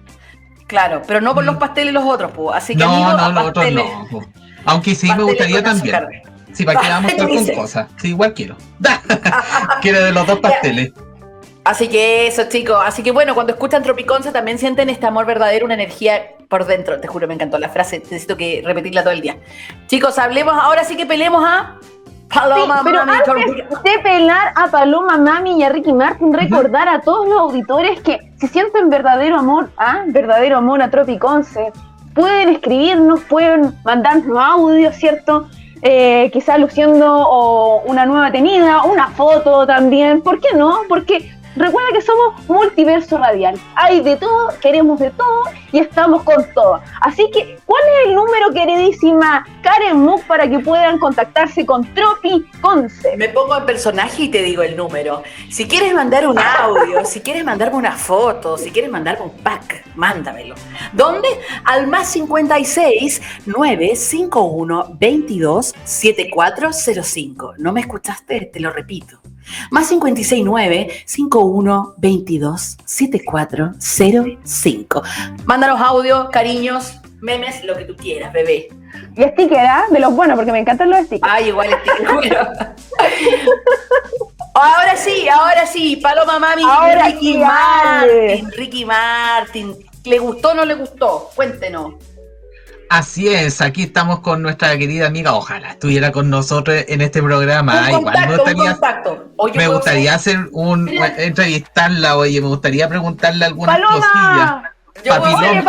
[0.74, 2.56] Claro, pero no por los pasteles los otros, pues.
[2.56, 4.06] Así que No, amigos, no, a los otros no.
[4.10, 4.24] po.
[4.64, 5.94] Aunque sí me gustaría con también.
[5.94, 6.22] azúcar.
[6.52, 7.86] Sí, para que vamos a con cosas.
[7.96, 8.56] Sí, igual quiero.
[9.82, 10.92] quiero de los dos pasteles.
[11.62, 12.76] Así que eso, chicos.
[12.84, 17.00] Así que bueno, cuando escuchan Tropiconza también sienten este amor verdadero, una energía por dentro.
[17.00, 18.00] Te juro, me encantó la frase.
[18.00, 19.36] Necesito que repetirla todo el día.
[19.86, 21.76] Chicos, hablemos, ahora sí que peleemos a
[22.28, 26.88] Paloma Sí, pero Mami antes de pelar a Paloma Mami y a Ricky Martin, recordar
[26.88, 30.02] a todos los auditores que si sienten verdadero amor, ¿ah?
[30.06, 31.72] verdadero amor a Tropiconce,
[32.14, 35.48] pueden escribirnos, pueden mandarnos audios, ¿cierto?
[35.80, 40.80] Eh, quizás luciendo o una nueva tenida, una foto también, ¿por qué no?
[40.90, 46.44] Porque recuerda que somos multiverso radial, hay de todo, queremos de todo y estamos con
[46.54, 46.80] todo.
[47.00, 52.44] Así que, ¿cuál es el número, queridísima Karen Mook, para que puedan contactarse con Tropi
[52.60, 53.16] Conce?
[53.16, 55.22] Me pongo en personaje y te digo el número.
[55.50, 59.84] Si quieres mandar un audio, si quieres mandarme una foto, si quieres mandarme un pack,
[59.96, 60.54] mándamelo.
[60.92, 61.28] ¿Dónde?
[61.64, 67.54] Al más 56 951 22 7405.
[67.58, 68.50] ¿No me escuchaste?
[68.52, 69.20] Te lo repito.
[69.70, 70.88] Más 56 9
[71.44, 75.02] 51 22 7405.
[75.44, 78.68] Mándanos audio, cariños, memes, lo que tú quieras, bebé.
[79.16, 79.84] Y sticker, ¿ah?
[79.90, 81.32] De los buenos, porque me encantan los stickers.
[81.32, 81.68] Ay, igual
[82.12, 82.36] bueno.
[84.54, 89.74] Ahora sí, ahora sí, Paloma Mami, Ahora Ricky sí, Martin, Ricky Martin.
[90.04, 91.30] ¿Le gustó o no le gustó?
[91.34, 91.94] Cuéntenos.
[92.90, 95.34] Así es, aquí estamos con nuestra querida amiga.
[95.34, 97.80] Ojalá estuviera con nosotros en este programa.
[97.92, 101.14] un Igual me contacto, un gustaría, me gustaría hacer un Mira.
[101.16, 104.04] entrevistarla, oye, me gustaría preguntarle algunas cosillas.
[104.06, 104.70] ¡Paloma!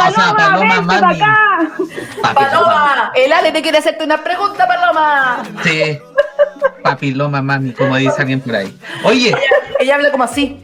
[0.08, 1.20] o sea, Paloma, Mami.
[2.22, 2.34] Papiloma.
[2.36, 5.44] Paloma, el Ale te quiere hacerte una pregunta, Paloma.
[5.64, 6.00] Sí.
[6.84, 8.78] Papiloma mami, como dice alguien por ahí.
[9.04, 9.36] Oye,
[9.80, 10.64] Ella habla como así.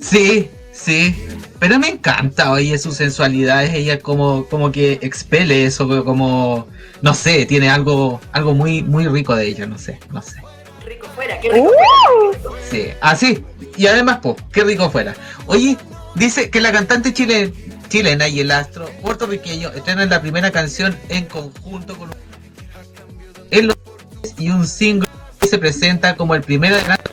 [0.00, 1.28] sí, sí.
[1.60, 3.64] Pero me encanta, oye, su sensualidad.
[3.66, 6.66] Ella como, como que expele eso, como,
[7.02, 10.36] no sé, tiene algo, algo muy, muy rico de ella, no sé, no sé.
[10.86, 11.66] Rico fuera, qué rico.
[11.68, 12.34] Uh,
[12.70, 13.44] Sí, así.
[13.76, 15.14] y además, pues, qué rico fuera.
[15.46, 15.76] Oye,
[16.14, 17.52] dice que la cantante chile-
[17.90, 22.10] chilena y el astro puertorriqueño estrenan la primera canción en conjunto con
[23.50, 23.76] en los
[24.38, 25.08] y un single
[25.40, 27.10] que se presenta como el primer adelanto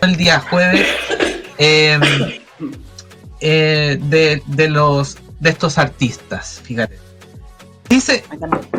[0.00, 0.86] el día jueves
[1.58, 2.40] eh,
[3.44, 6.98] eh, de, de los de estos artistas, fíjate.
[7.90, 8.24] Dice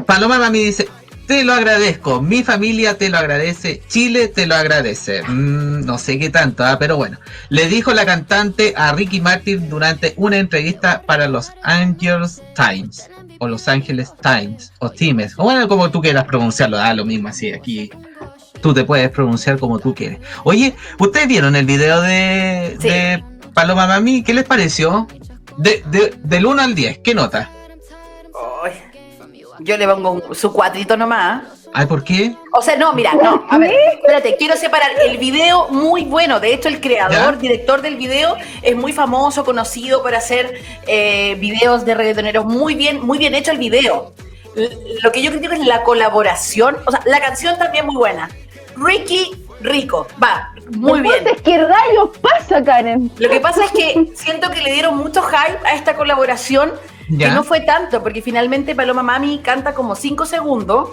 [0.07, 0.87] Paloma Mami dice,
[1.27, 5.21] te lo agradezco, mi familia te lo agradece, Chile te lo agradece.
[5.23, 7.19] Mm, no sé qué tanto, ah, pero bueno.
[7.49, 13.07] Le dijo la cantante a Ricky Martin durante una entrevista para los Angeles Times,
[13.39, 17.27] o Los Angeles Times, o Times, o bueno, como tú quieras pronunciarlo, da lo mismo
[17.27, 17.91] así, aquí
[18.61, 20.17] tú te puedes pronunciar como tú quieres.
[20.43, 22.87] Oye, ¿ustedes vieron el video de, Sí.
[22.89, 23.23] de
[23.55, 24.21] Paloma Mami?
[24.23, 25.07] ¿Qué les pareció?
[25.57, 27.49] De, de- del 1 al 10, ¿qué nota?
[28.63, 28.73] Ay,
[29.61, 31.43] yo le pongo un- su cuatrito nomás.
[31.73, 32.35] Ay, ¿por qué?
[32.53, 36.39] O sea, no, mira, no, a ver, espérate, quiero separar el video muy bueno.
[36.39, 37.39] De hecho, el creador, ¿Ya?
[37.41, 42.45] director del video, es muy famoso, conocido por hacer eh, videos de reggaetoneros.
[42.45, 44.13] Muy bien, muy bien hecho el video.
[45.03, 46.77] Lo que yo critico es la colaboración.
[46.85, 48.29] O sea, la canción también muy buena.
[48.77, 51.15] Ricky Rico, va, muy bien.
[51.19, 53.11] Entonces, ¿qué rayos pasa, Karen?
[53.17, 56.73] Lo que pasa es que siento que le dieron mucho hype a esta colaboración,
[57.09, 57.29] Ya.
[57.29, 60.89] que no fue tanto, porque finalmente Paloma Mami canta como 5 segundos,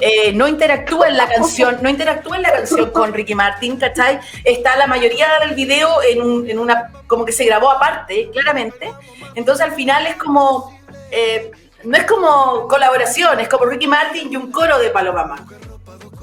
[0.00, 4.20] eh, no interactúa en la canción, no interactúa en la canción con Ricky Martin, ¿cachai?
[4.44, 8.92] Está la mayoría del video en, un- en una, como que se grabó aparte, claramente.
[9.34, 10.78] Entonces al final es como,
[11.10, 11.50] eh,
[11.84, 15.42] no es como colaboración, es como Ricky Martin y un coro de Paloma Mami.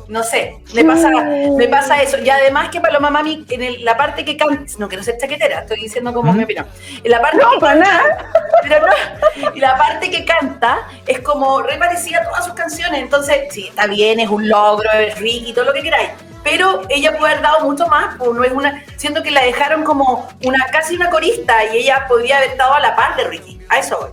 [0.08, 2.18] No sé, me pasa, me pasa eso.
[2.20, 5.62] Y además que Paloma Mami, en el- la parte que canta, no quiero ser chaquetera,
[5.62, 6.38] estoy diciendo como ¿Mm?
[6.38, 6.68] mi opinión.
[7.04, 8.32] En la parte No, que para nada.
[8.63, 13.02] pero no, y la parte que canta es como re parecida a todas sus canciones.
[13.02, 16.10] Entonces, sí, está bien, es un logro, es Ricky, todo lo que queráis.
[16.44, 18.84] Pero ella puede haber dado mucho más, pues no es una.
[18.98, 22.80] Siento que la dejaron como una casi una corista y ella podría haber estado a
[22.82, 23.62] la par de Ricky.
[23.70, 24.10] A eso voy.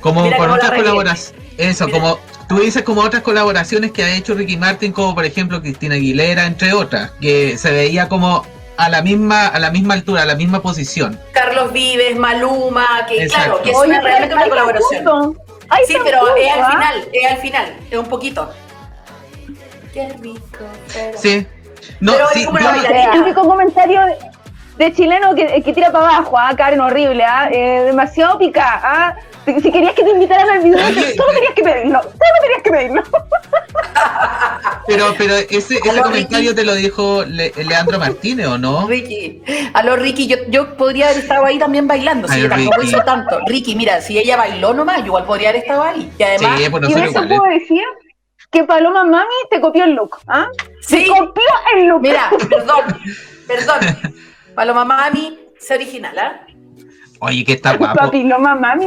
[0.00, 1.34] Como Mira con otras colaboraciones.
[1.56, 1.98] Eso, Mira.
[1.98, 5.94] como tú dices, como otras colaboraciones que ha hecho Ricky Martin, como por ejemplo Cristina
[5.94, 8.44] Aguilera, entre otras, que se veía como
[8.76, 11.18] a la misma, a la misma altura, a la misma posición.
[11.32, 13.44] Carlos Vives, Maluma, que Exacto.
[13.46, 15.38] claro, que es Oye, una, realmente una colaboración.
[15.86, 16.70] Sí, pero es al ¿ah?
[16.70, 18.50] final, es al final, es un poquito.
[19.92, 20.40] Qué rico.
[20.92, 21.46] pero- Sí.
[22.00, 23.12] No, Pero es sí, como yo- una bailarina.
[23.12, 24.16] típico comentario de,
[24.84, 26.54] de chileno que, que tira para abajo, ¿ah?
[26.56, 27.48] Karen, horrible, ¿ah?
[27.52, 29.14] Eh, demasiado pica, ¿ah?
[29.44, 30.78] Si, si querías que te invitaran al video,
[31.16, 33.02] solo tenías que pedirlo, solo tenías que pedirlo.
[34.86, 36.54] pero, pero ese, ese comentario Ricky.
[36.54, 38.86] te lo dijo Le- Leandro Martínez, ¿o no?
[38.86, 39.42] Ricky.
[39.74, 42.88] Aló, Ricky, yo, yo podría haber estado ahí también bailando, sí, Ay, yo tampoco Ricky.
[42.94, 43.38] hizo tanto.
[43.46, 46.10] Ricky, mira, si ella bailó nomás, yo igual podría haber estado ahí.
[46.18, 47.38] Y además, Sí, pues y de nosotros eso igual.
[47.38, 47.82] puedo decir
[48.50, 50.46] que Paloma Mami te copió el look, ¿ah?
[50.82, 51.04] Sí.
[51.04, 51.42] Te copió
[51.76, 52.02] el look.
[52.02, 52.84] mira, perdón,
[53.46, 53.78] perdón.
[54.54, 56.46] Paloma Mami, sé original, ¿ah?
[57.24, 57.98] Oye, que está guapo.
[57.98, 58.86] Papiloma Mami.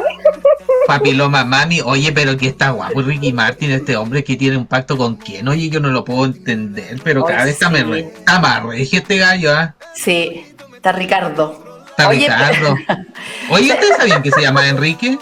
[0.88, 4.96] Papiloma Mami, oye, pero que está guapo Ricky Martin, este hombre que tiene un pacto
[4.98, 7.74] con quién, oye, yo no lo puedo entender, pero cada vez está, sí.
[7.74, 9.76] me re- está más regio este gallo, ¿ah?
[9.96, 10.46] Sí,
[10.76, 11.84] está Ricardo.
[11.90, 12.76] Está Oye, Ricardo.
[13.50, 15.18] Oye, ¿ustedes sabían que se llama Enrique?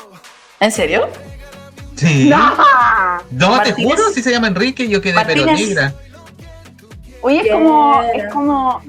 [0.59, 1.07] ¿En serio?
[1.95, 2.27] Sí.
[2.29, 2.53] No,
[3.31, 3.61] No.
[3.61, 5.69] te juro, si se llama Enrique, yo quedé pero Martínez.
[5.69, 5.93] negra.
[7.21, 8.81] Oye, es como, es como,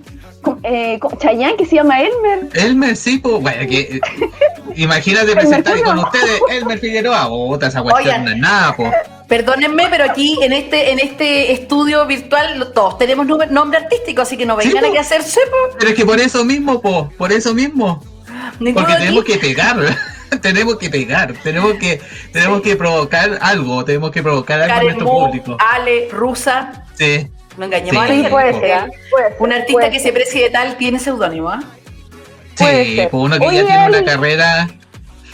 [0.63, 2.49] eh, Chayanne que se llama Elmer.
[2.55, 4.01] Elmer, sí, pues, bueno, que, eh,
[4.77, 8.25] imagínate presentar y con ustedes Elmer Figueroa, puta, esa cuestión Oigan.
[8.25, 8.93] no es nada, pues.
[9.29, 14.37] Perdónenme, pero aquí en este en este estudio virtual todos tenemos nombre, nombre artístico, así
[14.37, 14.97] que no vengan po.
[14.97, 15.77] a hacerse, po.
[15.79, 18.03] Pero es que por eso mismo, pues, por eso mismo.
[18.59, 19.77] Porque aquí- tenemos que pegar,
[20.43, 22.01] tenemos que pegar, tenemos que,
[22.33, 25.57] tenemos que provocar algo, tenemos que provocar algo en Karen nuestro Mu, público.
[25.75, 28.91] Ale, Rusa, Sí, no engañemos a Sí, la Sí, gente, puede porque ser.
[29.11, 30.09] Puede ser, Un artista puede que ser.
[30.09, 31.63] se precie de tal tiene seudónimo, ¿ah?
[32.59, 34.69] Puede sí, pues uno que Oye, ya tiene una carrera.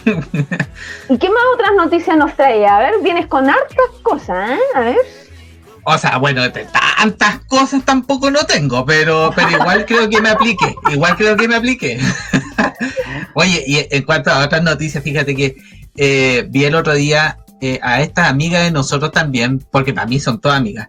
[0.04, 2.66] ¿Y qué más otras noticias nos trae?
[2.66, 4.58] A ver, vienes con hartas cosas, ¿eh?
[4.74, 4.96] A ver.
[5.84, 10.30] O sea, bueno, de tantas cosas tampoco no tengo, pero, pero igual creo que me
[10.30, 10.74] aplique.
[10.90, 11.98] Igual creo que me aplique.
[13.34, 15.56] Oye, y en cuanto a otras noticias, fíjate que
[15.96, 20.18] eh, vi el otro día eh, a esta amiga de nosotros también, porque para mí
[20.20, 20.88] son todas amigas.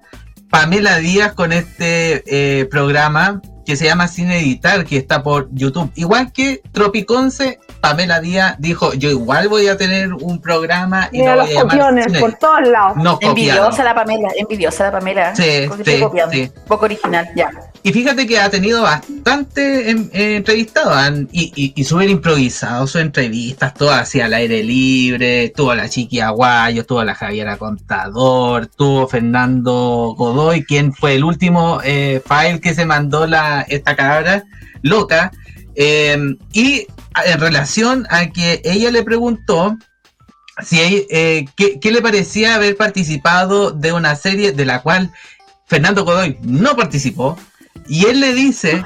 [0.54, 5.92] Pamela Díaz con este eh, programa que se llama Sin Editar, que está por YouTube.
[5.96, 11.36] Igual que Tropiconce, Pamela Díaz dijo, yo igual voy a tener un programa y Mira
[11.38, 12.40] los voy a llamar copiones por Editar".
[12.40, 12.98] todos lados.
[12.98, 13.40] No copiaron.
[13.40, 15.36] Envidiosa la Pamela, envidiosa la Pamela.
[15.36, 16.34] Sí, porque sí, estoy copiando.
[16.34, 16.52] sí.
[16.68, 17.50] Poco original, ya.
[17.86, 22.88] Y fíjate que ha tenido bastante em- eh, entrevistados han- y, y, y súper improvisado
[22.88, 25.52] sus entrevistas, todas hacia al aire libre.
[25.54, 31.82] Tuvo la Chiqui Aguayo, tuvo la Javiera Contador, tuvo Fernando Godoy, quien fue el último
[31.84, 34.46] eh, file que se mandó la, esta cabra
[34.82, 35.32] loca.
[35.76, 36.18] Eh,
[36.54, 39.78] y a- en relación a que ella le preguntó
[40.64, 45.12] si eh, qué, qué le parecía haber participado de una serie de la cual
[45.66, 47.38] Fernando Godoy no participó
[47.88, 48.84] y él le dice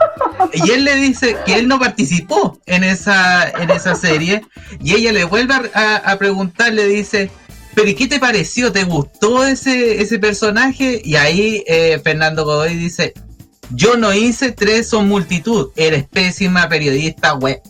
[0.54, 4.42] y él le dice que él no participó en esa en esa serie
[4.84, 7.30] y ella le vuelve a, preguntar le dice
[7.76, 8.72] pero ¿y qué te pareció?
[8.72, 11.00] ¿Te gustó ese ese personaje?
[11.06, 13.14] Y ahí eh, Fernando Godoy dice
[13.72, 17.62] yo no hice tres son multitud eres pésima periodista web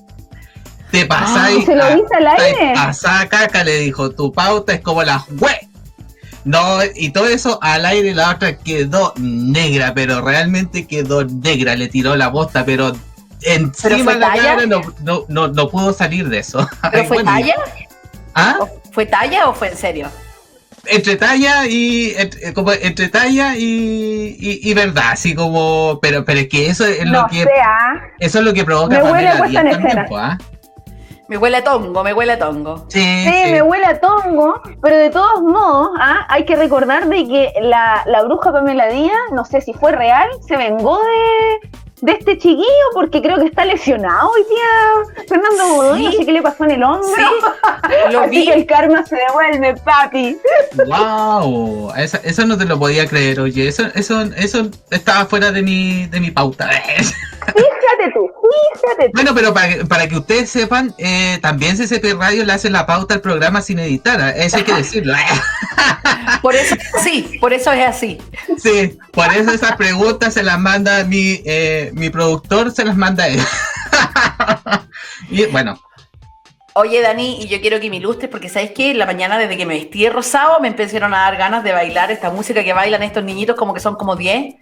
[0.92, 2.72] te pasáis Ah, ¿se lo a- dice al aire?
[2.74, 5.58] pasá caca le dijo tu pauta es como la web
[6.48, 11.88] no, y todo eso al aire la otra quedó negra, pero realmente quedó negra, le
[11.90, 12.94] tiró la bosta, pero
[13.42, 14.44] encima de la talla?
[14.44, 16.68] cara no, no, no, no pudo salir de eso.
[16.92, 17.56] ¿Pero fue Bueno, talla?
[18.34, 18.58] ¿Ah?
[18.62, 20.08] ¿O ¿Fue talla o fue en serio?
[20.86, 26.40] Entre talla y entre, como entre talla y, y, y verdad, así como, pero, pero
[26.40, 28.04] es que eso es No lo que sé, ¿ah?
[28.20, 30.06] eso es lo que provoca Me huele a Pamela Díaz en también, escena.
[30.06, 30.38] po, ¿ah?
[31.30, 32.86] Me huele a tongo, me huele a tongo.
[32.88, 33.52] Sí, Sí, sí.
[33.52, 36.26] me huele a tongo, pero de todos modos, ¿ah?
[36.30, 40.30] hay que recordar de que la, la bruja Pamela Díaz, no sé si fue real,
[40.48, 41.70] se vengó de,
[42.02, 46.06] de este chiquillo porque creo que está lesionado hoy día Fernando Godoy, Sí.
[46.06, 47.08] no sé qué le pasó en el hombro.
[47.16, 47.24] Sí,
[48.12, 48.46] lo Así vi.
[48.46, 50.38] que el karma se devuelve, papi.
[50.86, 55.62] Wow, eso, eso no te lo podía creer, oye, eso, eso, eso estaba fuera de
[55.62, 56.70] mi, de mi pauta.
[57.48, 58.30] Fíjate tú,
[58.82, 59.12] fíjate tú.
[59.14, 62.86] Bueno, pero para, que- para que ustedes sepan, eh, también CCP Radio le hace la
[62.86, 64.44] pauta al programa sin editar, ¿eh?
[64.46, 65.14] eso hay que decirlo.
[66.42, 68.18] Por eso, sí, por eso es así.
[68.58, 73.28] Sí, por eso esas preguntas se las manda mi, eh, mi productor, se las manda
[73.28, 73.40] él.
[75.30, 75.80] y bueno,
[76.80, 78.92] Oye, Dani, y yo quiero que me ilustres porque ¿sabes qué?
[78.92, 81.72] En la mañana desde que me vestí de rosado me empezaron a dar ganas de
[81.72, 84.54] bailar esta música que bailan estos niñitos como que son como 10.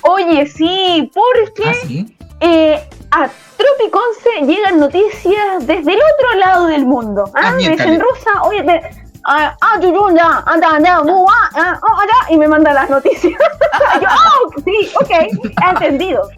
[0.00, 2.16] Oye, sí, porque ¿ah, sí?
[2.40, 7.30] eh, a Tropiconce llegan noticias desde el otro lado del mundo.
[7.34, 7.50] ¿ah?
[7.50, 8.80] Me dicen, Rosa, oye, te,
[9.26, 13.34] ah, ah, ya, anda, anda, ah, oh, allá, y me manda las noticias.
[14.00, 16.28] yo, oh, sí, ok, he entendido.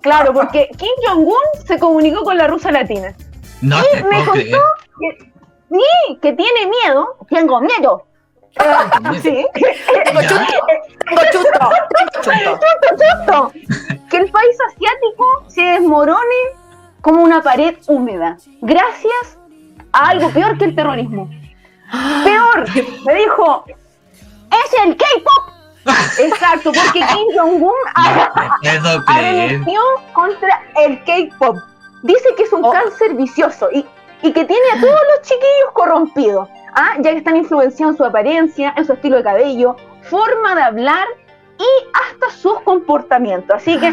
[0.00, 3.14] Claro, porque Kim Jong-un se comunicó con la rusa latina.
[3.62, 4.58] No y me contó
[5.00, 5.32] que,
[5.70, 8.06] sí, que tiene miedo, tengo miedo.
[9.22, 9.46] sí.
[10.04, 10.20] Tengo
[11.32, 12.22] chuto, tengo
[13.00, 13.52] chuto.
[14.10, 16.20] Que el país asiático se desmorone
[17.00, 19.38] como una pared húmeda, gracias
[19.92, 21.30] a algo peor que el terrorismo.
[22.24, 22.66] Peor,
[23.06, 25.54] me dijo, es el K-pop.
[26.18, 27.72] Exacto, porque Kim Jong-un
[29.06, 29.80] arremetió
[30.12, 31.56] contra el K-pop.
[32.02, 32.70] Dice que es un oh.
[32.70, 33.84] cáncer vicioso y,
[34.22, 36.94] y, que tiene a todos los chiquillos corrompidos, ¿ah?
[36.98, 41.06] ya que están influenciados en su apariencia, en su estilo de cabello, forma de hablar
[41.58, 43.56] y hasta sus comportamientos.
[43.56, 43.92] Así que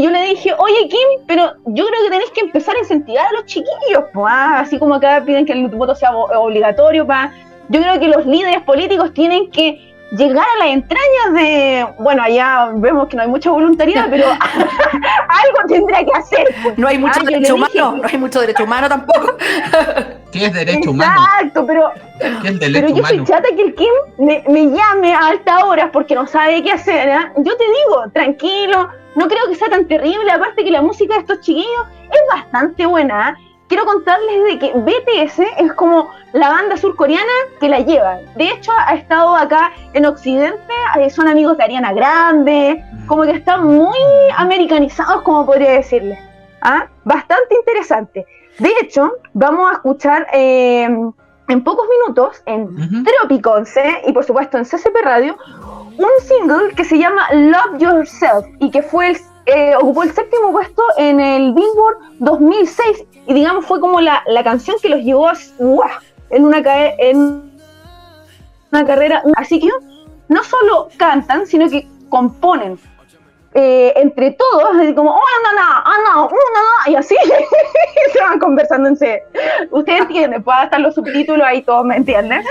[0.00, 3.32] yo le dije, oye Kim, pero yo creo que tenéis que empezar a incentivar a
[3.32, 4.60] los chiquillos, ¿ah?
[4.60, 7.32] así como acá piden que el voto sea obligatorio para...
[7.68, 12.70] Yo creo que los líderes políticos tienen que llegar a las entrañas de, bueno, allá
[12.74, 16.46] vemos que no hay mucha voluntariedad, pero algo tendrá que hacer.
[16.76, 19.36] No hay mucho derecho humano, no hay mucho derecho humano tampoco.
[20.32, 21.12] ¿Qué es derecho humano?
[21.12, 26.14] Exacto, pero, pero yo soy chata que el Kim me, llame a altas horas porque
[26.14, 27.08] no sabe qué hacer.
[27.08, 27.32] ¿eh?
[27.36, 31.20] Yo te digo, tranquilo, no creo que sea tan terrible, aparte que la música de
[31.20, 33.30] estos chiquillos es bastante buena.
[33.30, 33.51] ¿eh?
[33.72, 38.18] Quiero contarles de que BTS es como la banda surcoreana que la lleva.
[38.36, 40.74] De hecho, ha estado acá en Occidente,
[41.08, 43.96] son amigos de Ariana Grande, como que están muy
[44.36, 46.18] americanizados, como podría decirles.
[46.60, 46.86] ¿Ah?
[47.04, 48.26] Bastante interesante.
[48.58, 50.86] De hecho, vamos a escuchar eh,
[51.48, 55.38] en pocos minutos en uh y por supuesto en CCP Radio
[55.96, 60.52] un single que se llama Love Yourself y que fue el eh, ocupó el séptimo
[60.52, 65.28] puesto en el Billboard 2006 y digamos fue como la, la canción que los llevó
[65.28, 65.34] a,
[66.30, 66.58] en, una,
[66.98, 67.50] en
[68.70, 69.22] una carrera.
[69.36, 69.68] Así que
[70.28, 72.78] no solo cantan, sino que componen
[73.54, 77.14] eh, entre todos, así como, oh, no, no, no, no, y así
[78.12, 79.24] se van conversando en serio.
[79.70, 82.42] Ustedes entienden, pueden estar los subtítulos ahí, todos me entienden.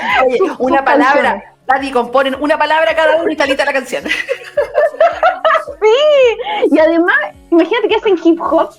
[0.60, 4.04] una palabra, nadie componen una palabra cada uno y talita la canción.
[5.82, 7.18] sí, y además,
[7.50, 8.70] imagínate que hacen hip hop,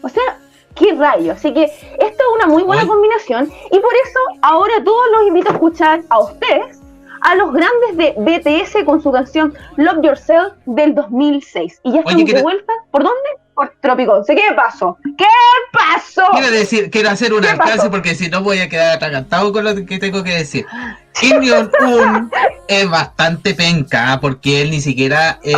[0.00, 0.38] o sea,
[0.74, 1.32] qué rayo.
[1.32, 5.50] Así que esto es una muy buena combinación y por eso ahora todos los invito
[5.50, 6.80] a escuchar a ustedes,
[7.22, 11.80] a los grandes de BTS con su canción Love Yourself del 2006.
[11.84, 12.72] Y ya estamos de vuelta.
[12.90, 13.28] ¿Por dónde?
[13.60, 14.24] Por Trópico.
[14.26, 14.96] ¿Qué pasó?
[15.18, 15.26] ¿Qué
[15.70, 16.22] pasó?
[16.32, 19.74] Quiero decir, quiero hacer un alcance porque si no voy a quedar atragantado con lo
[19.84, 20.64] que tengo que decir.
[21.20, 22.30] Kim Jong-un
[22.68, 25.38] es bastante penca porque él ni siquiera...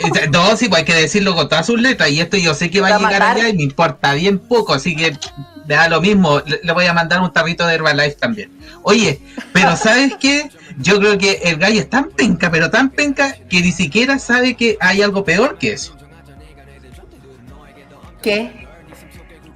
[0.00, 2.08] Eh, no, sí, pues hay que decirlo con todas sus letras.
[2.10, 4.94] Y esto yo sé que va a llegar allá y me importa bien poco, así
[4.94, 5.18] que
[5.66, 6.40] me da lo mismo.
[6.62, 8.52] Le, voy a mandar un tarrito de Herbalife también.
[8.84, 9.20] Oye,
[9.52, 10.50] pero ¿sabes qué?
[10.76, 14.54] Yo creo que el gallo es tan penca, pero tan penca, que ni siquiera sabe
[14.54, 15.98] que hay algo peor que eso.
[18.22, 18.66] ¿Qué?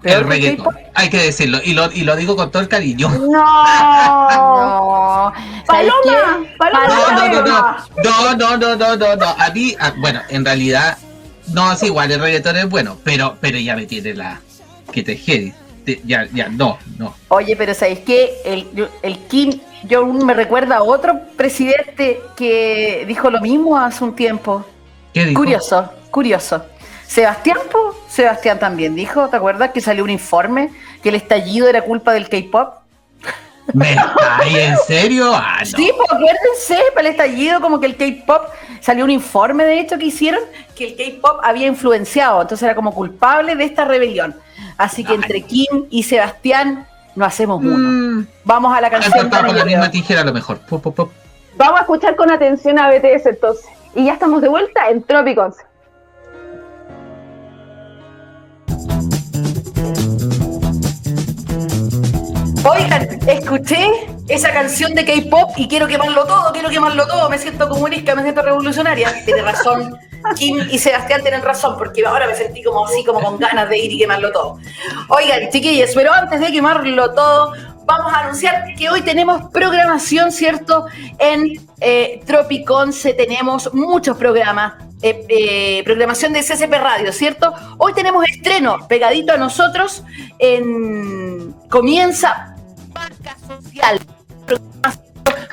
[0.03, 3.09] El reggaetón, hay que decirlo, y lo, y lo digo con todo el cariño.
[3.09, 5.33] No, no.
[5.66, 7.87] Paloma, Paloma.
[8.03, 10.98] No, no, no, no, no, no, no, no, A mí, bueno, en realidad,
[11.53, 14.40] no, es igual, el reggaetón es bueno, pero, pero ya me tiene la
[14.92, 15.55] que te jedi.
[16.05, 17.14] Ya, ya, no, no.
[17.29, 18.31] Oye, pero ¿sabéis qué?
[18.44, 24.14] El, el Kim Jong-un me recuerda a otro presidente que dijo lo mismo hace un
[24.14, 24.64] tiempo.
[25.12, 25.40] ¿Qué dijo?
[25.40, 26.64] Curioso, curioso.
[27.12, 27.59] Sebastián,
[28.09, 30.70] Sebastián también dijo, ¿te acuerdas que salió un informe
[31.03, 32.77] que el estallido era culpa del K-pop?
[33.75, 35.31] ¿Me en serio?
[35.35, 38.48] Ah, sí, pues acuérdense, para el estallido, como que el K-pop
[38.81, 40.40] salió un informe de hecho que hicieron
[40.75, 44.35] que el K-pop había influenciado, entonces era como culpable de esta rebelión.
[44.79, 47.77] Así que entre Kim y Sebastián no hacemos uno.
[47.77, 48.27] Mm.
[48.44, 49.29] Vamos a la canción.
[49.29, 50.61] con la misma tijera a lo mejor.
[51.59, 53.66] Vamos a escuchar con atención a BTS entonces.
[53.94, 55.57] Y ya estamos de vuelta en Tropicons.
[62.65, 63.90] Oigan, escuché
[64.29, 68.23] esa canción de K-pop y quiero quemarlo todo, quiero quemarlo todo, me siento comunista, me
[68.23, 69.13] siento revolucionaria.
[69.25, 69.98] Tiene razón,
[70.37, 73.79] Kim y Sebastián tienen razón, porque ahora me sentí como así, como con ganas de
[73.79, 74.58] ir y quemarlo todo.
[75.08, 77.52] Oigan, chiquillos, pero antes de quemarlo todo,
[77.85, 80.87] vamos a anunciar que hoy tenemos programación, ¿cierto?
[81.19, 84.75] En eh, Tropiconce tenemos muchos programas.
[85.04, 87.52] Eh, eh, programación de CCP Radio, ¿cierto?
[87.79, 90.04] Hoy tenemos estreno pegadito a nosotros
[90.38, 92.52] en comienza
[93.46, 94.00] Social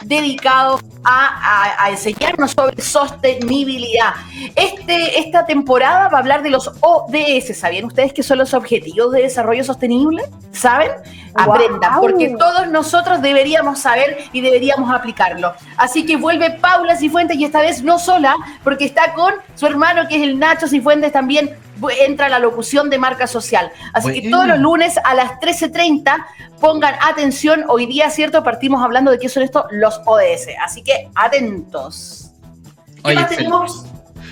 [0.04, 4.14] dedicados a, a- a enseñarnos sobre sostenibilidad.
[4.56, 7.56] Este, esta temporada va a hablar de los ODS.
[7.58, 10.24] ¿Sabían ustedes qué son los Objetivos de Desarrollo Sostenible?
[10.52, 10.90] ¿Saben?
[11.36, 12.02] Aprendan, Guau.
[12.02, 15.54] porque todos nosotros deberíamos saber y deberíamos aplicarlo.
[15.78, 20.08] Así que vuelve Paula Cifuentes y esta vez no sola, porque está con su hermano
[20.08, 21.56] que es el Nacho Cifuentes también
[22.06, 23.72] entra la locución de marca social.
[23.94, 26.26] Así que todos los lunes a las 13.30
[26.60, 27.66] pongan atención.
[27.68, 28.44] Hoy día, ¿cierto?
[28.44, 30.48] Partimos hablando de qué son estos los ODS.
[30.64, 32.32] Así que atentos.
[32.96, 33.86] ¿Qué Oye, más tenemos?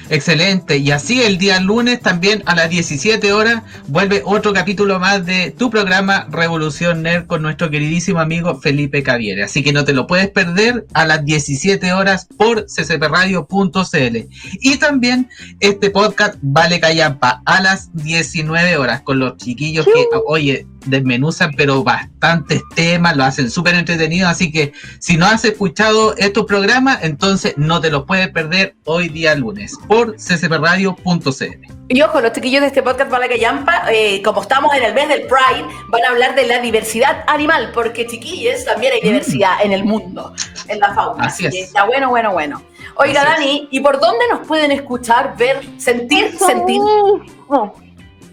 [0.10, 0.78] Excelente.
[0.78, 5.52] Y así el día lunes también a las 17 horas vuelve otro capítulo más de
[5.52, 9.44] tu programa Revolución Nerd con nuestro queridísimo amigo Felipe Caviere.
[9.44, 14.18] Así que no te lo puedes perder a las 17 horas por ccpradio.cl.
[14.62, 15.30] Y también
[15.60, 21.84] este podcast Vale Callampa a las 19 horas con los chiquillos que, oye, desmenuzan pero
[21.84, 24.28] bastantes temas, lo hacen súper entretenido.
[24.28, 29.10] Así que si no has escuchado estos programas, entonces no te los puedes perder hoy
[29.10, 31.74] día lunes por ccpradio.cl.
[31.90, 35.08] Y ojo, los chiquillos de este podcast Bala Callampa, eh, como estamos en el mes
[35.08, 39.72] del Pride, van a hablar de la diversidad animal, porque chiquillos también hay diversidad en
[39.72, 40.34] el mundo,
[40.68, 41.24] en la fauna.
[41.24, 41.28] Mm.
[41.28, 41.54] Así es.
[41.54, 42.62] que Está bueno, bueno, bueno.
[42.96, 43.38] Oiga, Así es.
[43.38, 46.82] Dani, ¿y por dónde nos pueden escuchar, ver, sentir, Eso sentir?
[46.82, 47.74] mismo.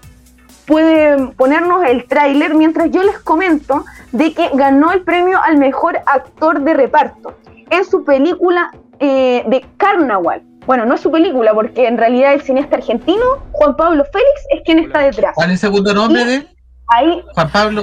[0.64, 5.58] mm, puede ponernos el tráiler mientras yo les comento de que ganó el premio al
[5.58, 7.36] mejor actor de reparto
[7.70, 10.42] en su película eh, de Carnaval.
[10.66, 14.62] Bueno, no es su película, porque en realidad el cineasta argentino, Juan Pablo Félix, es
[14.64, 15.32] quien está detrás.
[15.34, 16.48] ¿Cuál es el segundo nombre de
[16.88, 17.82] Ahí, Juan Pablo?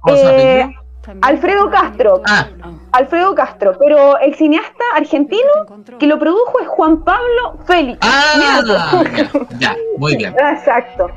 [0.00, 0.76] ¿Cómo se eh?
[1.22, 2.46] Alfredo Castro, Ah,
[2.92, 5.50] Alfredo Castro, pero el cineasta argentino
[5.98, 7.98] que lo produjo es Juan Pablo Félix.
[8.02, 10.34] ah, ya, ya, muy bien.
[10.52, 11.08] Exacto.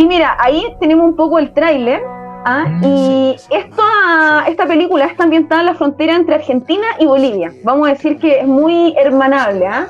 [0.00, 2.00] Y mira, ahí tenemos un poco el tráiler.
[2.46, 2.64] ¿ah?
[2.66, 2.84] Mm.
[2.84, 7.52] Y esta, esta película está ambientada en la frontera entre Argentina y Bolivia.
[7.64, 9.66] Vamos a decir que es muy hermanable.
[9.66, 9.88] ¿ah?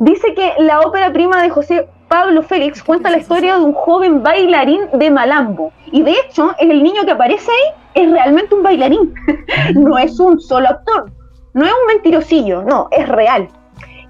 [0.00, 4.24] Dice que la ópera prima de José Pablo Félix cuenta la historia de un joven
[4.24, 5.70] bailarín de Malambo.
[5.92, 9.14] Y de hecho, el niño que aparece ahí es realmente un bailarín.
[9.76, 11.12] no es un solo actor.
[11.54, 13.48] No es un mentirosillo, no, es real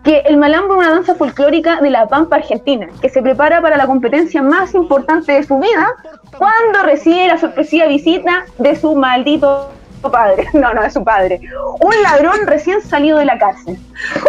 [0.04, 3.76] que el malambo es una danza folclórica de la Pampa Argentina, que se prepara para
[3.76, 5.94] la competencia más importante de su vida
[6.36, 9.70] cuando recibe la sorpresiva visita de su maldito
[10.10, 11.40] padre, no, no de su padre,
[11.80, 13.76] un ladrón recién salido de la cárcel.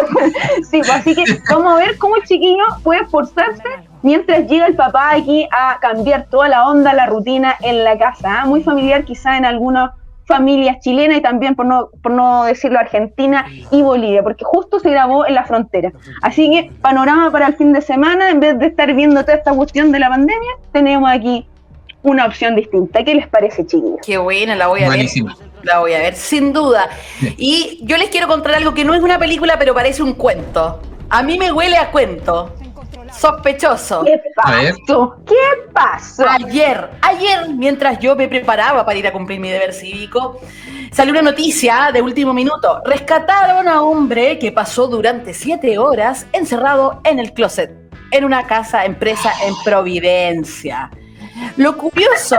[0.70, 3.62] pues así que vamos a ver cómo el chiquillo puede esforzarse
[4.02, 8.40] mientras llega el papá aquí a cambiar toda la onda, la rutina en la casa,
[8.40, 8.46] ¿ah?
[8.46, 9.92] muy familiar quizá en algunas
[10.30, 14.90] familias chilenas y también, por no, por no decirlo, Argentina y Bolivia, porque justo se
[14.90, 15.92] grabó en la frontera.
[16.22, 19.52] Así que, panorama para el fin de semana, en vez de estar viendo toda esta
[19.52, 21.46] cuestión de la pandemia, tenemos aquí
[22.02, 23.04] una opción distinta.
[23.04, 23.98] ¿Qué les parece, chiquillos?
[24.06, 25.34] Qué buena, la voy a Buenísima.
[25.36, 25.50] ver.
[25.62, 26.88] La voy a ver, sin duda.
[27.36, 30.80] Y yo les quiero contar algo que no es una película, pero parece un cuento.
[31.10, 32.54] A mí me huele a cuento.
[33.12, 34.04] Sospechoso.
[34.04, 35.16] ¿Qué pasó?
[35.26, 36.24] ¿Qué pasó?
[36.28, 40.40] Ayer, ayer, mientras yo me preparaba para ir a cumplir mi deber cívico,
[40.92, 42.82] salió una noticia de último minuto.
[42.84, 47.70] Rescataron a un hombre que pasó durante siete horas encerrado en el closet,
[48.10, 50.90] en una casa empresa en Providencia.
[51.56, 52.38] Lo curioso,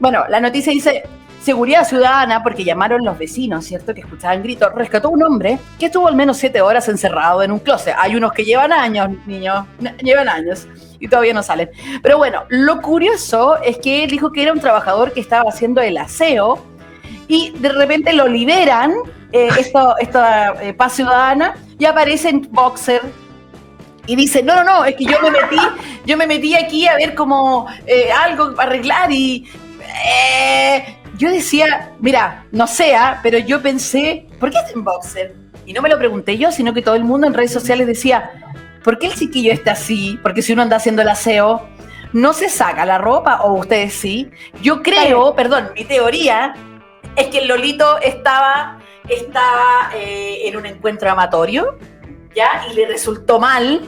[0.00, 1.02] bueno, la noticia dice,
[1.42, 3.92] Seguridad Ciudadana, porque llamaron los vecinos, ¿cierto?
[3.92, 7.58] Que escuchaban gritos, rescató un hombre que estuvo al menos siete horas encerrado en un
[7.58, 7.94] closet.
[7.98, 9.66] Hay unos que llevan años, niños,
[10.02, 10.68] llevan años
[11.00, 11.70] y todavía no salen.
[12.00, 15.80] Pero bueno, lo curioso es que él dijo que era un trabajador que estaba haciendo
[15.80, 16.64] el aseo
[17.26, 18.92] y de repente lo liberan,
[19.32, 23.02] eh, esto, esta eh, paz ciudadana, y aparece en boxer
[24.06, 25.56] y dice, no, no, no, es que yo me metí,
[26.04, 29.48] yo me metí aquí a ver como eh, algo para arreglar y
[30.06, 35.34] eh, yo decía, mira, no sea, pero yo pensé, ¿por qué está en boxer?
[35.66, 38.30] Y no me lo pregunté yo, sino que todo el mundo en redes sociales decía,
[38.82, 40.18] ¿por qué el chiquillo está así?
[40.22, 41.68] Porque si uno anda haciendo el aseo,
[42.12, 44.30] no se saca la ropa, o ustedes sí.
[44.62, 46.54] Yo creo, perdón, mi teoría
[47.16, 51.78] es que el Lolito estaba, estaba eh, en un encuentro amatorio,
[52.34, 52.64] ¿ya?
[52.70, 53.82] Y le resultó mal,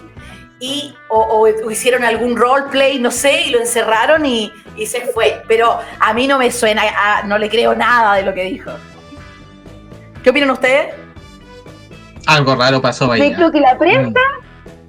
[0.61, 5.43] y, o, o hicieron algún roleplay, no sé, y lo encerraron y, y se fue.
[5.49, 8.71] Pero a mí no me suena, a- no le creo nada de lo que dijo.
[10.23, 10.95] ¿Qué opinan ustedes?
[12.27, 13.35] Algo raro pasó ahí.
[13.35, 14.21] lo que la prensa,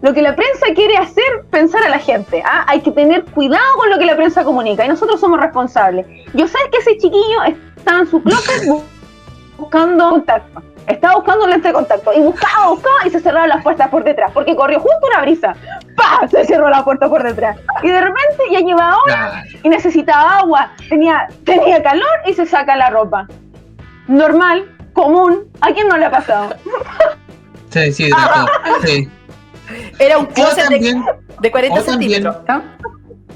[0.02, 2.42] lo que la prensa quiere hacer pensar a la gente.
[2.46, 2.64] ¿ah?
[2.68, 6.06] Hay que tener cuidado con lo que la prensa comunica y nosotros somos responsables.
[6.34, 7.44] Yo sé que ese chiquillo
[7.78, 8.84] estaba en su closet bu-
[9.58, 10.62] buscando contacto.
[10.88, 14.04] Estaba buscando un lente de contacto y buscaba, buscaba y se cerraron las puertas por
[14.04, 15.56] detrás porque corrió justo una brisa.
[15.96, 16.28] ¡Pah!
[16.30, 17.58] Se cerró la puerta por detrás.
[17.84, 19.48] Y de repente ya llevaba Claro.
[19.64, 23.28] y necesitaba agua, tenía, tenía calor y se saca la ropa.
[24.08, 26.56] Normal, común, ¿a quién no le ha pasado?
[27.72, 28.88] Sí, sí, de.
[28.88, 29.10] Sí.
[30.00, 31.04] Era un closet de, también,
[31.42, 32.44] de 40 o también- centímetros.
[32.48, 32.64] ¿no?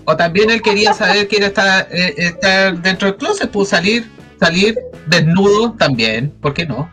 [0.06, 4.10] o también él quería saber que era estar, eh, estar dentro del closet, pues salir,
[4.40, 4.76] salir
[5.08, 6.90] desnudo también, ¿por qué no?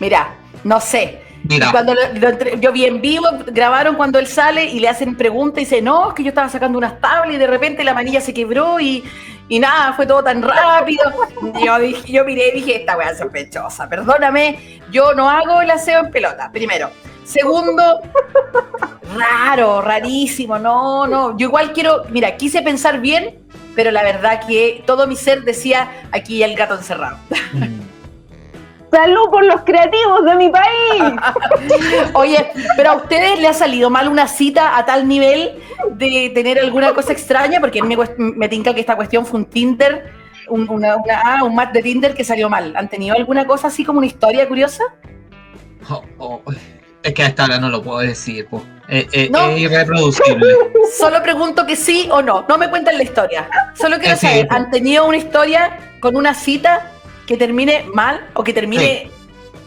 [0.00, 0.34] Mira,
[0.64, 1.22] no sé.
[1.44, 1.68] Mira.
[1.68, 5.58] Y Cuando lo- yo vi en vivo, grabaron cuando él sale y le hacen preguntas
[5.58, 8.20] y dice, no, es que yo estaba sacando unas tablas y de repente la manilla
[8.20, 9.02] se quebró y,
[9.48, 11.02] y nada, fue todo tan rápido.
[11.64, 15.70] Yo, dije, yo miré y dije, esta weá es sospechosa, perdóname, yo no hago el
[15.70, 16.90] aseo en pelota, primero.
[17.24, 18.00] Segundo,
[19.16, 23.38] raro, rarísimo, no, no, yo igual quiero, mira, quise pensar bien,
[23.74, 27.16] pero la verdad que todo mi ser decía, aquí el gato encerrado.
[28.90, 31.02] ¡Salud por los creativos de mi país!
[32.14, 35.58] Oye, pero a ustedes le ha salido mal una cita a tal nivel
[35.92, 39.40] de tener alguna cosa extraña, porque a mí me, me tinca que esta cuestión fue
[39.40, 40.12] un Tinder,
[40.48, 42.74] un, una- una- ah, un match de Tinder que salió mal.
[42.76, 44.82] ¿Han tenido alguna cosa así como una historia curiosa?
[45.88, 46.42] Oh, oh,
[47.02, 48.62] es que hasta ahora no lo puedo decir, pues.
[48.88, 49.50] Eh, eh, No.
[49.50, 50.46] Es irreproducible.
[50.98, 52.44] Solo pregunto que sí o no.
[52.48, 53.48] No me cuenten la historia.
[53.74, 54.26] Solo quiero Eh, sí.
[54.26, 56.90] saber, ¿han tenido una historia con una cita
[57.30, 59.08] que termine mal o que termine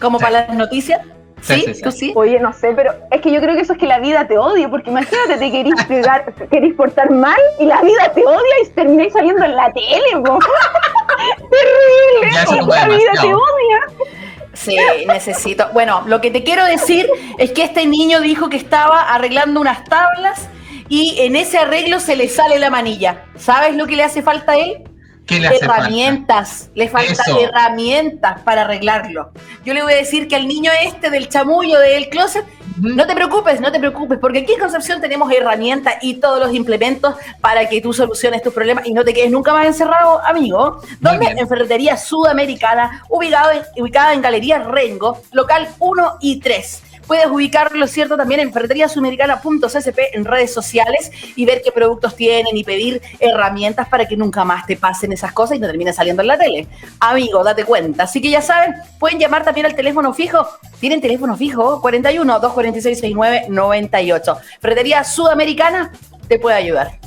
[0.02, 0.26] como Sí.
[0.26, 1.00] para las noticias?
[1.42, 1.62] Sí, ¿Sí?
[1.68, 1.82] sí, sí.
[1.82, 2.12] ¿Tú sí?
[2.14, 4.38] Oye, no sé, pero es que yo creo que eso es que la vida te
[4.38, 8.56] odia, porque imagínate, te querís, pegar- te querís portar mal y la vida te odia
[8.64, 10.40] y termináis saliendo en la tele, po.
[11.50, 14.10] Terrible, Ya la vida te odia.
[14.54, 15.68] Sí, necesito.
[15.74, 19.86] Bueno, lo que te quiero decir es que este niño dijo que estaba arreglando unas
[19.86, 20.50] tablas
[20.90, 23.24] y en ese arreglo se le sale la manilla.
[23.38, 24.84] ¿Sabes lo que le hace falta a él?
[25.26, 25.76] ¿Qué le hace falta?
[25.84, 26.70] herramientas.
[26.76, 29.32] Le faltan herramientas para arreglarlo.
[29.66, 32.46] Yo le voy a decir que al niño este del chamullo del closet,
[32.78, 36.54] no te preocupes, no te preocupes, porque aquí en Concepción tenemos herramientas y todos los
[36.54, 40.82] implementos para que tú soluciones tus problemas y no te quedes nunca más encerrado, amigo.
[41.00, 46.84] Donde en Ferretería Sudamericana, ubicado en- ubicada en Galería Rengo, local 1 y 3.
[47.08, 48.18] Puedes ubicarlo, ¿cierto?
[48.18, 54.08] También en ferreteriasudamericana.csp en redes sociales y ver qué productos tienen y pedir herramientas para
[54.08, 56.68] que nunca más te pasen esas cosas y no termines saliendo en la tele.
[57.00, 58.04] Amigo, date cuenta.
[58.04, 60.48] Así que ya saben, pueden llamar también al teléfono fijo.
[60.80, 64.38] Tienen teléfono fijo 41 246 69 98.
[64.60, 65.92] Ferretería Sudamericana
[66.28, 67.00] te puede ayudar.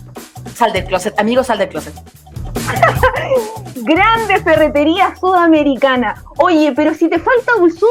[0.55, 1.95] Sal del closet, amigo, sal del closet.
[3.77, 6.17] Grande ferretería sudamericana.
[6.39, 7.91] Oye, pero si te falta dulzura,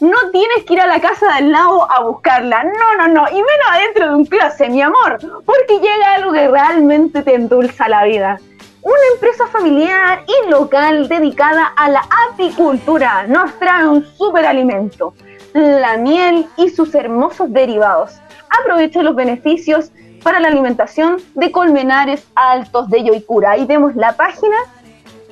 [0.00, 2.64] no tienes que ir a la casa del lado a buscarla.
[2.64, 3.28] No, no, no.
[3.28, 5.18] Y menos adentro de un closet, mi amor.
[5.44, 8.40] Porque llega algo que realmente te endulza la vida.
[8.82, 15.12] Una empresa familiar y local dedicada a la apicultura nos trae un superalimento,
[15.54, 18.20] la miel y sus hermosos derivados.
[18.62, 19.90] Aprovecha los beneficios
[20.26, 23.52] para la alimentación de Colmenares Altos de Yoicura.
[23.52, 24.56] Ahí vemos la página,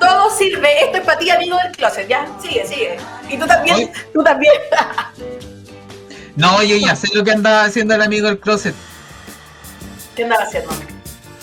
[0.00, 0.84] Todo sirve.
[0.84, 2.08] Esto es para ti, amigo del closet.
[2.08, 2.96] Ya, sigue, sigue.
[3.28, 3.92] Y tú también, Oye.
[4.12, 4.54] tú también.
[6.36, 8.74] No, yo ya sé lo que andaba haciendo el amigo del closet.
[10.14, 10.70] ¿Qué andaba haciendo?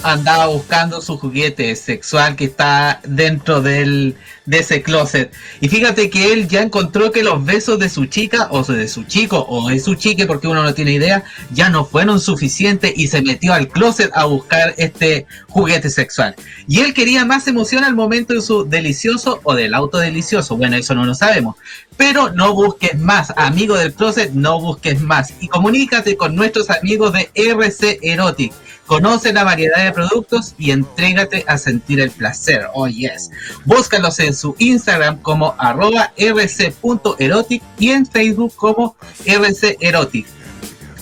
[0.03, 5.31] Andaba buscando su juguete sexual que está dentro del, de ese closet.
[5.61, 9.03] Y fíjate que él ya encontró que los besos de su chica, o de su
[9.03, 13.07] chico, o de su chique, porque uno no tiene idea, ya no fueron suficientes y
[13.07, 16.35] se metió al closet a buscar este juguete sexual.
[16.67, 20.57] Y él quería más emoción al momento de su delicioso o del auto delicioso.
[20.57, 21.55] Bueno, eso no lo sabemos.
[21.97, 25.33] Pero no busques más, amigo del closet, no busques más.
[25.39, 28.53] Y comunícate con nuestros amigos de RC Erotic.
[28.85, 32.67] Conoce la variedad de productos y entrégate a sentir el placer.
[32.73, 33.29] Oh yes.
[33.65, 40.27] Búscalos en su Instagram como arroba rc.erotic y en Facebook como RC Erotic.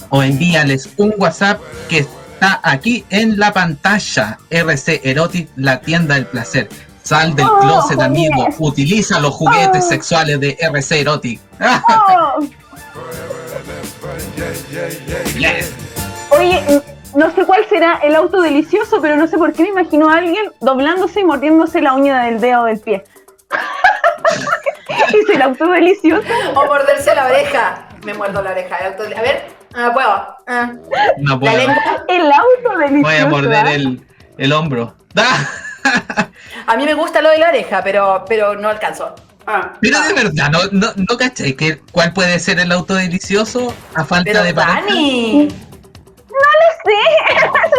[0.10, 4.38] O envíales un WhatsApp que está aquí en la pantalla.
[4.50, 6.70] RC Erotic, la tienda del placer.
[7.12, 8.48] Sal del Oh, closet, amigo.
[8.60, 9.90] Utiliza los juguetes Oh.
[9.90, 11.42] sexuales de RC Erotic.
[11.60, 12.40] Oh,
[15.38, 15.74] Yes.
[16.30, 16.82] Oye, n-
[17.16, 20.20] no sé cuál será el auto delicioso, pero no sé por qué me imagino a
[20.20, 23.04] alguien doblándose y mordiéndose la uña del dedo del pie.
[24.90, 26.26] ¿Es el auto delicioso?
[26.56, 27.90] O morderse la oreja.
[28.06, 28.78] Me muerdo la oreja.
[28.78, 30.10] el auto- A ver, ah, puedo.
[30.48, 30.72] Ah.
[31.18, 31.58] No La puedo.
[31.58, 31.76] lengua.
[32.08, 33.04] El auto delicioso.
[33.04, 33.74] Voy a morder ¿ah?
[33.74, 34.02] el,
[34.38, 34.96] el hombro.
[35.18, 35.46] ¡Ah!
[36.68, 39.16] A mí me gusta lo de la oreja, pero, pero no alcanzo.
[39.48, 40.08] Ah, Pero ah.
[40.08, 44.32] de verdad, ¿no, no, no caché que cuál puede ser el auto delicioso a falta
[44.32, 44.82] Pero de pareja?
[44.86, 45.48] Dani.